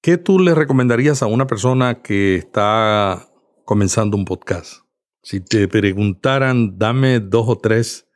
¿Qué 0.00 0.16
tú 0.16 0.38
le 0.38 0.54
recomendarías 0.54 1.24
a 1.24 1.26
una 1.26 1.48
persona 1.48 2.02
que 2.02 2.36
está 2.36 3.28
comenzando 3.64 4.16
un 4.16 4.24
podcast? 4.24 4.84
Si 5.22 5.40
te 5.40 5.68
preguntaran, 5.68 6.78
dame 6.78 7.20
dos 7.20 7.46
o 7.48 7.58
tres 7.58 8.08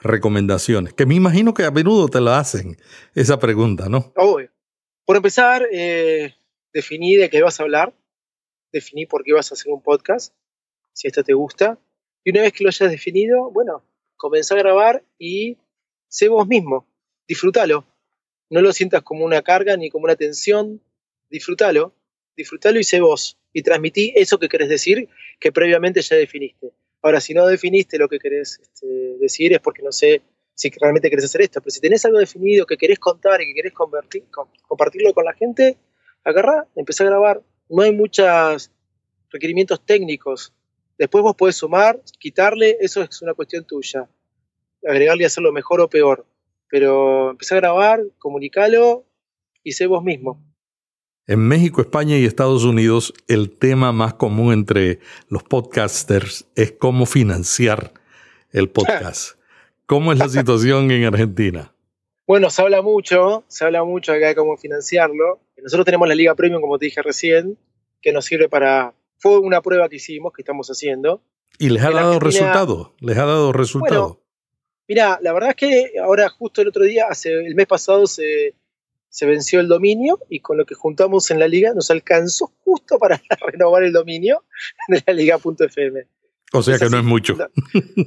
recomendaciones, 0.00 0.92
que 0.92 1.06
me 1.06 1.14
imagino 1.14 1.54
que 1.54 1.64
a 1.64 1.70
menudo 1.70 2.08
te 2.08 2.20
la 2.20 2.38
hacen 2.38 2.76
esa 3.14 3.38
pregunta, 3.38 3.88
¿no? 3.88 4.12
Obvio. 4.16 4.50
Por 5.04 5.16
empezar, 5.16 5.66
eh, 5.72 6.34
definí 6.72 7.16
de 7.16 7.30
qué 7.30 7.42
vas 7.42 7.58
a 7.58 7.62
hablar, 7.62 7.94
definí 8.72 9.06
por 9.06 9.24
qué 9.24 9.32
vas 9.32 9.50
a 9.50 9.54
hacer 9.54 9.72
un 9.72 9.82
podcast, 9.82 10.34
si 10.92 11.08
esto 11.08 11.24
te 11.24 11.32
gusta, 11.32 11.78
y 12.22 12.30
una 12.30 12.42
vez 12.42 12.52
que 12.52 12.64
lo 12.64 12.68
hayas 12.68 12.90
definido, 12.90 13.50
bueno, 13.50 13.82
comenzá 14.16 14.54
a 14.54 14.58
grabar 14.58 15.04
y 15.18 15.58
sé 16.08 16.28
vos 16.28 16.46
mismo, 16.46 16.86
disfrútalo. 17.26 17.84
No 18.50 18.60
lo 18.60 18.72
sientas 18.72 19.02
como 19.02 19.24
una 19.24 19.42
carga 19.42 19.76
ni 19.76 19.90
como 19.90 20.04
una 20.04 20.16
tensión, 20.16 20.80
disfrútalo, 21.30 21.94
disfrútalo 22.36 22.78
y 22.78 22.84
sé 22.84 23.00
vos 23.00 23.38
y 23.52 23.62
transmití 23.62 24.12
eso 24.16 24.38
que 24.38 24.48
querés 24.48 24.68
decir 24.68 25.08
que 25.38 25.52
previamente 25.52 26.02
ya 26.02 26.16
definiste. 26.16 26.72
Ahora, 27.02 27.20
si 27.20 27.34
no 27.34 27.46
definiste 27.46 27.98
lo 27.98 28.08
que 28.08 28.18
querés 28.18 28.58
este, 28.62 28.86
decir 29.18 29.52
es 29.52 29.60
porque 29.60 29.82
no 29.82 29.92
sé 29.92 30.22
si 30.54 30.70
realmente 30.70 31.10
querés 31.10 31.26
hacer 31.26 31.42
esto. 31.42 31.60
Pero 31.60 31.70
si 31.70 31.80
tenés 31.80 32.04
algo 32.04 32.18
definido 32.18 32.66
que 32.66 32.76
querés 32.76 32.98
contar 32.98 33.40
y 33.42 33.46
que 33.46 33.54
querés 33.54 33.72
convertir, 33.72 34.24
compartirlo 34.66 35.12
con 35.12 35.24
la 35.24 35.34
gente, 35.34 35.76
agarrá, 36.24 36.66
empezá 36.74 37.04
a 37.04 37.08
grabar. 37.08 37.42
No 37.68 37.82
hay 37.82 37.92
muchos 37.92 38.70
requerimientos 39.30 39.84
técnicos. 39.84 40.52
Después 40.96 41.22
vos 41.22 41.36
podés 41.36 41.56
sumar, 41.56 42.00
quitarle, 42.18 42.78
eso 42.80 43.02
es 43.02 43.20
una 43.20 43.34
cuestión 43.34 43.66
tuya. 43.66 44.08
Agregarle 44.86 45.24
y 45.24 45.26
hacerlo 45.26 45.52
mejor 45.52 45.80
o 45.80 45.88
peor. 45.88 46.26
Pero 46.68 47.30
empezá 47.30 47.56
a 47.56 47.58
grabar, 47.58 48.00
comunicalo 48.18 49.04
y 49.62 49.72
sé 49.72 49.86
vos 49.86 50.02
mismo. 50.02 50.42
En 51.26 51.40
México, 51.40 51.80
España 51.80 52.18
y 52.18 52.26
Estados 52.26 52.64
Unidos, 52.64 53.14
el 53.28 53.56
tema 53.56 53.92
más 53.92 54.12
común 54.12 54.52
entre 54.52 54.98
los 55.28 55.42
podcasters 55.42 56.46
es 56.54 56.72
cómo 56.72 57.06
financiar 57.06 57.94
el 58.52 58.68
podcast. 58.68 59.38
¿Cómo 59.86 60.12
es 60.12 60.18
la 60.18 60.28
situación 60.28 60.90
en 60.90 61.04
Argentina? 61.04 61.74
Bueno, 62.26 62.50
se 62.50 62.60
habla 62.60 62.82
mucho, 62.82 63.42
se 63.48 63.64
habla 63.64 63.84
mucho 63.84 64.12
acá 64.12 64.28
de 64.28 64.34
cómo 64.34 64.58
financiarlo. 64.58 65.40
Nosotros 65.62 65.86
tenemos 65.86 66.06
la 66.08 66.14
Liga 66.14 66.34
Premium, 66.34 66.60
como 66.60 66.78
te 66.78 66.86
dije 66.86 67.00
recién, 67.00 67.56
que 68.02 68.12
nos 68.12 68.26
sirve 68.26 68.50
para... 68.50 68.92
Fue 69.16 69.38
una 69.38 69.62
prueba 69.62 69.88
que 69.88 69.96
hicimos, 69.96 70.30
que 70.34 70.42
estamos 70.42 70.68
haciendo. 70.68 71.22
¿Y 71.58 71.70
les 71.70 71.82
ha 71.84 71.90
dado 71.90 72.20
resultado? 72.20 72.94
¿Les 73.00 73.16
ha 73.16 73.24
dado 73.24 73.50
resultado? 73.54 74.20
mira, 74.86 75.18
la 75.22 75.32
verdad 75.32 75.50
es 75.50 75.56
que 75.56 75.92
ahora 76.02 76.28
justo 76.28 76.60
el 76.60 76.68
otro 76.68 76.84
día, 76.84 77.06
hace 77.08 77.32
el 77.32 77.54
mes 77.54 77.66
pasado 77.66 78.06
se 78.06 78.54
se 79.14 79.26
venció 79.26 79.60
el 79.60 79.68
dominio 79.68 80.18
y 80.28 80.40
con 80.40 80.58
lo 80.58 80.66
que 80.66 80.74
juntamos 80.74 81.30
en 81.30 81.38
la 81.38 81.46
liga 81.46 81.72
nos 81.72 81.88
alcanzó 81.88 82.50
justo 82.64 82.98
para 82.98 83.22
renovar 83.46 83.84
el 83.84 83.92
dominio 83.92 84.42
de 84.88 85.04
la 85.06 85.12
liga.fm. 85.12 86.04
O 86.52 86.62
sea 86.62 86.80
que 86.80 86.90
no 86.90 86.98
es 86.98 87.04
mucho. 87.04 87.36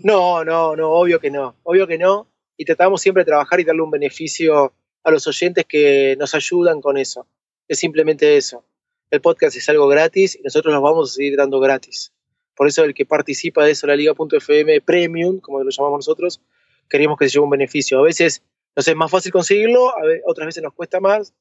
No, 0.04 0.43
no, 0.43 0.76
no, 0.76 0.91
obvio 0.91 1.22
que 1.22 1.32
no, 1.32 1.56
obvio 1.63 1.88
que 1.88 1.98
no. 1.98 2.28
Y 2.58 2.65
tratamos 2.65 3.02
siempre 3.02 3.22
de 3.22 3.28
trabajar 3.28 3.62
y 3.62 3.63
darle 3.63 3.84
un 3.84 3.91
beneficio 3.91 4.74
a 5.02 5.12
los 5.12 5.26
oyentes 5.28 5.63
que 5.65 6.17
nos 6.20 6.36
ayudan 6.36 6.82
con 6.82 6.98
eso. 6.98 7.26
Es 7.70 7.80
simplemente 7.80 8.36
eso. 8.36 8.65
El 9.10 9.22
podcast 9.22 9.56
es 9.56 9.70
algo 9.70 9.88
gratis 9.88 10.36
y 10.36 10.41
nosotros 10.41 10.74
los 10.74 10.84
vamos 10.84 11.12
a 11.12 11.13
seguir 11.13 11.38
dando 11.38 11.62
gratis. 11.62 12.12
Por 12.54 12.67
eso 12.67 12.84
el 12.84 12.93
que 12.93 13.06
participa 13.06 13.63
de 13.63 13.72
eso, 13.72 13.88
la 13.88 13.96
liga.fm 13.96 14.82
Premium, 14.82 15.39
como 15.39 15.63
lo 15.63 15.70
llamamos 15.70 16.00
nosotros, 16.00 16.41
queremos 16.89 17.17
que 17.17 17.30
se 17.30 17.36
lleve 17.36 17.46
un 17.46 17.52
beneficio. 17.52 17.98
A 18.00 18.04
veces 18.04 18.43
entonces 18.78 18.92
es 18.92 18.96
más 18.96 19.10
fácil 19.10 19.32
conseguirlo, 19.32 19.92
otras 20.28 20.46
veces 20.46 20.62
nos 20.62 20.72
cuesta 20.72 21.00
más, 21.00 21.34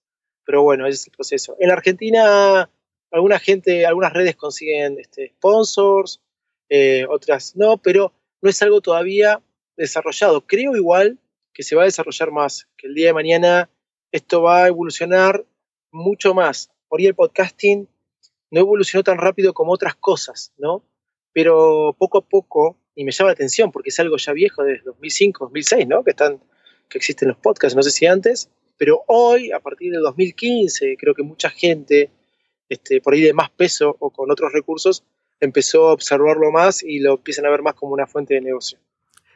pero 0.47 0.63
bueno, 0.63 0.87
es 0.87 1.07
el 1.07 1.13
proceso. 1.13 1.55
En 1.61 1.71
Argentina, 1.71 2.71
alguna 3.11 3.39
gente, 3.39 3.85
algunas 3.85 4.15
redes 4.15 4.37
consiguen 4.37 4.99
este, 4.99 5.35
sponsors, 5.37 6.23
eh, 6.71 7.05
otras 7.11 7.55
no, 7.55 7.77
pero 7.77 8.15
no 8.41 8.49
es 8.49 8.63
algo 8.63 8.81
todavía 8.81 9.43
desarrollado. 9.77 10.47
Creo 10.47 10.77
igual 10.77 11.19
que 11.53 11.63
se 11.63 11.77
va 11.77 11.83
a 11.83 11.85
desarrollar 11.85 12.33
más, 12.33 12.69
que 12.79 12.87
el 12.87 12.95
día 12.95 13.09
de 13.09 13.13
mañana 13.13 13.69
esto 14.13 14.41
va 14.41 14.65
a 14.65 14.69
evolucionar 14.69 15.45
mucho 15.93 16.33
más. 16.33 16.71
Por 16.89 17.01
ahí 17.01 17.07
el 17.07 17.15
podcasting 17.15 17.87
no 18.51 18.61
evolucionó 18.61 19.05
tan 19.05 19.19
rápido 19.19 19.53
como 19.53 19.73
otras 19.73 19.95
cosas, 19.95 20.55
¿no? 20.57 20.83
Pero 21.35 21.95
poco 21.99 22.17
a 22.17 22.27
poco, 22.27 22.79
y 22.95 23.05
me 23.05 23.13
llama 23.13 23.29
la 23.29 23.35
atención 23.35 23.71
porque 23.73 23.91
es 23.91 24.01
algo 24.01 24.17
ya 24.17 24.33
viejo 24.33 24.65
desde 24.65 24.85
2005, 24.85 25.45
2006, 25.45 25.87
¿no? 25.87 26.03
Que 26.03 26.13
están 26.13 26.41
que 26.89 26.99
existen 26.99 27.29
los 27.29 27.37
podcasts, 27.37 27.77
no 27.77 27.83
sé 27.83 27.91
si 27.91 28.07
antes, 28.07 28.51
pero 28.77 29.03
hoy, 29.07 29.53
a 29.53 29.61
partir 29.61 29.93
del 29.93 30.03
2015, 30.03 30.97
creo 30.99 31.15
que 31.15 31.23
mucha 31.23 31.51
gente, 31.51 32.11
este, 32.69 33.01
por 33.01 33.15
ahí 33.15 33.23
de 33.23 33.33
más 33.33 33.51
peso 33.51 33.97
o 33.99 34.11
con 34.11 34.31
otros 34.31 34.53
recursos, 34.53 35.05
empezó 35.41 35.89
a 35.89 35.93
observarlo 35.93 36.51
más 36.51 36.83
y 36.83 36.99
lo 36.99 37.15
empiezan 37.15 37.47
a 37.47 37.51
ver 37.51 37.63
más 37.63 37.75
como 37.75 37.93
una 37.93 38.07
fuente 38.07 38.35
de 38.35 38.41
negocio. 38.41 38.79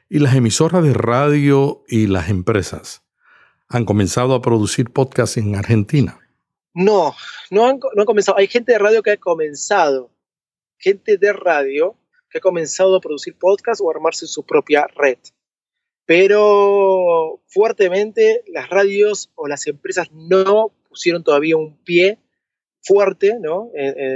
¿Y 0.09 0.19
las 0.19 0.35
emisoras 0.35 0.83
de 0.83 0.93
radio 0.93 1.85
y 1.89 2.07
las 2.07 2.29
empresas 2.29 3.03
han 3.69 3.85
comenzado 3.85 4.35
a 4.35 4.43
producir 4.43 4.91
podcasts 4.91 5.37
en 5.37 5.55
Argentina? 5.55 6.19
No, 6.75 7.15
no 7.51 7.67
han, 7.67 7.79
no 7.95 8.03
han 8.03 8.07
comenzado. 8.07 8.39
Hay 8.39 8.49
gente 8.49 8.73
de 8.73 8.79
radio 8.79 9.03
que 9.03 9.13
ha 9.13 9.17
comenzado, 9.17 10.11
gente 10.79 11.17
de 11.17 11.33
radio 11.33 11.97
que 12.29 12.39
ha 12.39 12.41
comenzado 12.41 12.97
a 12.97 13.01
producir 13.01 13.37
podcasts 13.39 13.83
o 13.83 13.89
a 13.89 13.95
armarse 13.95 14.27
su 14.27 14.45
propia 14.45 14.87
red 14.97 15.19
pero 16.07 17.41
fuertemente 17.47 18.43
las 18.49 18.69
radios 18.69 19.31
o 19.35 19.49
las 19.49 19.67
empresas 19.67 20.11
no 20.13 20.73
pusieron 20.89 21.23
todavía 21.23 21.57
un 21.57 21.77
pie 21.85 22.19
fuerte, 22.83 23.39
¿no? 23.41 23.71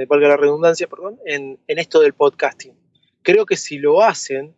valga 0.09 0.29
la 0.29 0.37
redundancia, 0.37 0.89
perdón, 0.89 1.21
en, 1.25 1.59
esto 1.67 2.01
del 2.01 2.15
podcasting. 2.15 2.75
Creo 3.23 3.47
que 3.47 3.57
si 3.57 3.79
lo 3.79 4.03
hacen, 4.03 4.57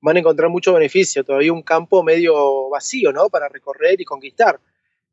van 0.00 0.16
a 0.16 0.20
encontrar 0.20 0.50
mucho 0.50 0.72
beneficio, 0.72 1.22
todavía 1.22 1.52
un 1.52 1.62
campo 1.62 2.02
medio 2.02 2.68
vacío, 2.70 3.12
¿no? 3.12 3.28
Para 3.28 3.48
recorrer 3.48 4.00
y 4.00 4.04
conquistar. 4.04 4.60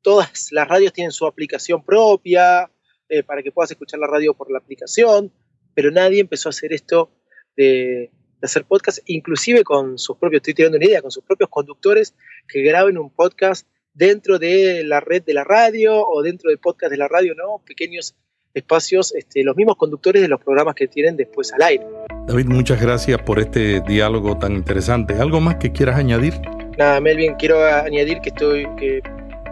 Todas 0.02 0.52
las 0.52 0.67
radios 0.67 0.93
tienen 0.93 1.12
su 1.12 1.28
aplicación 1.28 1.84
propia, 1.84 2.72
eh, 3.10 3.24
para 3.24 3.41
que 3.41 3.52
puedas 3.52 3.72
escuchar 3.72 4.00
la 4.00 4.08
radio 4.08 4.36
por 4.36 4.52
la 4.52 4.60
aplicación, 4.60 5.34
pero 5.74 5.91
nadie 5.91 6.19
empezó 6.19 6.50
a 6.50 6.52
hacer 6.52 6.74
esto 6.74 7.12
de, 7.56 8.12
de 8.39 8.45
hacer 8.45 8.65
podcast, 8.65 8.99
inclusive 9.06 9.63
con 9.63 9.97
sus 9.97 10.17
propios, 10.17 10.39
estoy 10.39 10.54
tirando 10.54 10.78
una 10.78 10.86
idea, 10.86 11.02
con 11.02 11.12
sus 11.12 11.23
propios 11.23 11.49
conductores 11.49 12.15
que 12.47 12.62
graben 12.62 12.97
un 12.97 13.10
podcast 13.10 13.67
dentro 13.93 14.39
de 14.39 14.84
la 14.86 14.99
red 14.99 15.23
de 15.23 15.34
la 15.34 15.43
radio 15.43 16.06
o 16.06 16.21
dentro 16.21 16.49
del 16.49 16.60
podcast 16.60 16.91
de 16.91 16.97
la 16.97 17.08
radio, 17.08 17.36
¿no? 17.36 17.62
Pequeños 17.65 18.15
espacios, 18.54 19.13
este, 19.15 19.43
los 19.43 19.56
mismos 19.56 19.75
conductores 19.75 20.21
de 20.21 20.28
los 20.28 20.41
programas 20.41 20.75
que 20.75 20.88
tienen 20.88 21.17
después 21.17 21.54
al 21.54 21.62
aire. 21.63 21.86
David, 22.28 22.45
muchas 22.45 22.82
gracias 22.82 23.21
por 23.21 23.39
este 23.39 23.82
diálogo 23.82 24.38
tan 24.38 24.54
interesante. 24.54 25.15
¿Algo 25.15 25.39
más 25.39 25.56
que 25.56 25.71
quieras 25.71 25.97
añadir? 25.97 26.34
Nada, 26.78 27.02
Melvin, 27.02 27.36
quiero 27.36 27.63
añadir 27.63 28.21
que 28.21 28.30
estoy, 28.30 28.67
que 28.78 29.02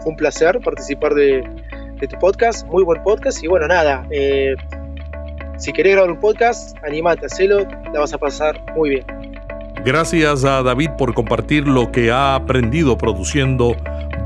fue 0.00 0.12
un 0.12 0.16
placer 0.16 0.60
participar 0.60 1.14
de, 1.14 1.42
tu 2.08 2.18
podcast, 2.18 2.66
muy 2.68 2.84
buen 2.84 3.02
podcast, 3.02 3.42
y 3.42 3.48
bueno, 3.48 3.66
nada, 3.66 4.06
eh, 4.10 4.54
si 5.58 5.72
querés 5.72 5.92
grabar 5.92 6.12
un 6.12 6.20
podcast, 6.20 6.76
animate, 6.84 7.26
hacelo, 7.26 7.66
la 7.92 8.00
vas 8.00 8.12
a 8.14 8.18
pasar 8.18 8.60
muy 8.74 8.90
bien. 8.90 9.04
Gracias 9.84 10.44
a 10.44 10.62
David 10.62 10.90
por 10.98 11.14
compartir 11.14 11.66
lo 11.66 11.90
que 11.92 12.10
ha 12.10 12.34
aprendido 12.34 12.96
produciendo 12.96 13.76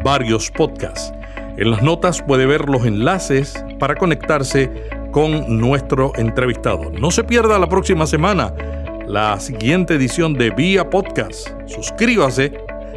varios 0.04 0.50
podcasts. 0.50 1.12
En 1.56 1.70
las 1.70 1.82
notas 1.82 2.22
puede 2.22 2.46
ver 2.46 2.68
los 2.68 2.86
enlaces 2.86 3.64
para 3.78 3.94
conectarse 3.94 4.70
con 5.10 5.58
nuestro 5.58 6.12
entrevistado. 6.16 6.90
No 6.90 7.10
se 7.10 7.24
pierda 7.24 7.58
la 7.58 7.68
próxima 7.68 8.06
semana 8.06 8.54
la 9.06 9.38
siguiente 9.40 9.94
edición 9.94 10.34
de 10.34 10.50
Vía 10.50 10.88
Podcast. 10.88 11.48
Suscríbase 11.66 12.52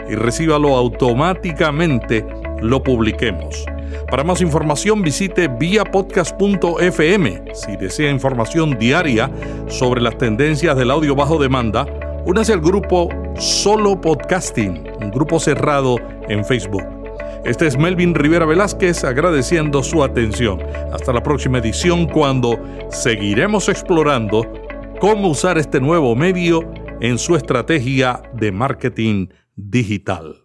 y 0.10 0.16
recíbalo 0.16 0.76
automáticamente 0.76 2.26
lo 2.62 2.82
publiquemos. 2.82 3.66
Para 4.10 4.24
más 4.24 4.42
información 4.42 5.02
visite 5.02 5.48
viapodcast.fm. 5.48 7.44
Si 7.54 7.78
desea 7.78 8.12
información 8.12 8.78
diaria 8.78 9.32
sobre 9.68 10.02
las 10.02 10.18
tendencias 10.18 10.78
del 10.78 10.92
audio 10.92 11.16
bajo 11.16 11.38
demanda, 11.38 11.86
únase 12.26 12.54
al 12.54 12.62
grupo 12.62 13.10
Solo 13.38 14.00
Podcasting, 14.00 14.84
un 15.02 15.12
grupo 15.12 15.40
cerrado 15.40 15.98
en 16.30 16.46
Facebook. 16.46 16.84
Este 17.46 17.68
es 17.68 17.78
Melvin 17.78 18.16
Rivera 18.16 18.46
Velázquez 18.46 19.04
agradeciendo 19.04 19.84
su 19.84 20.04
atención. 20.04 20.60
Hasta 20.92 21.14
la 21.14 21.22
próxima 21.22 21.60
edición 21.60 22.08
cuando 22.08 22.60
seguiremos 22.90 23.70
explorando 23.70 24.52
cómo 25.00 25.30
usar 25.30 25.58
este 25.60 25.80
nuevo 25.80 26.16
medio 26.16 26.62
en 27.02 27.20
su 27.20 27.36
estrategia 27.36 28.22
de 28.34 28.52
marketing 28.52 29.28
digital. 29.56 30.45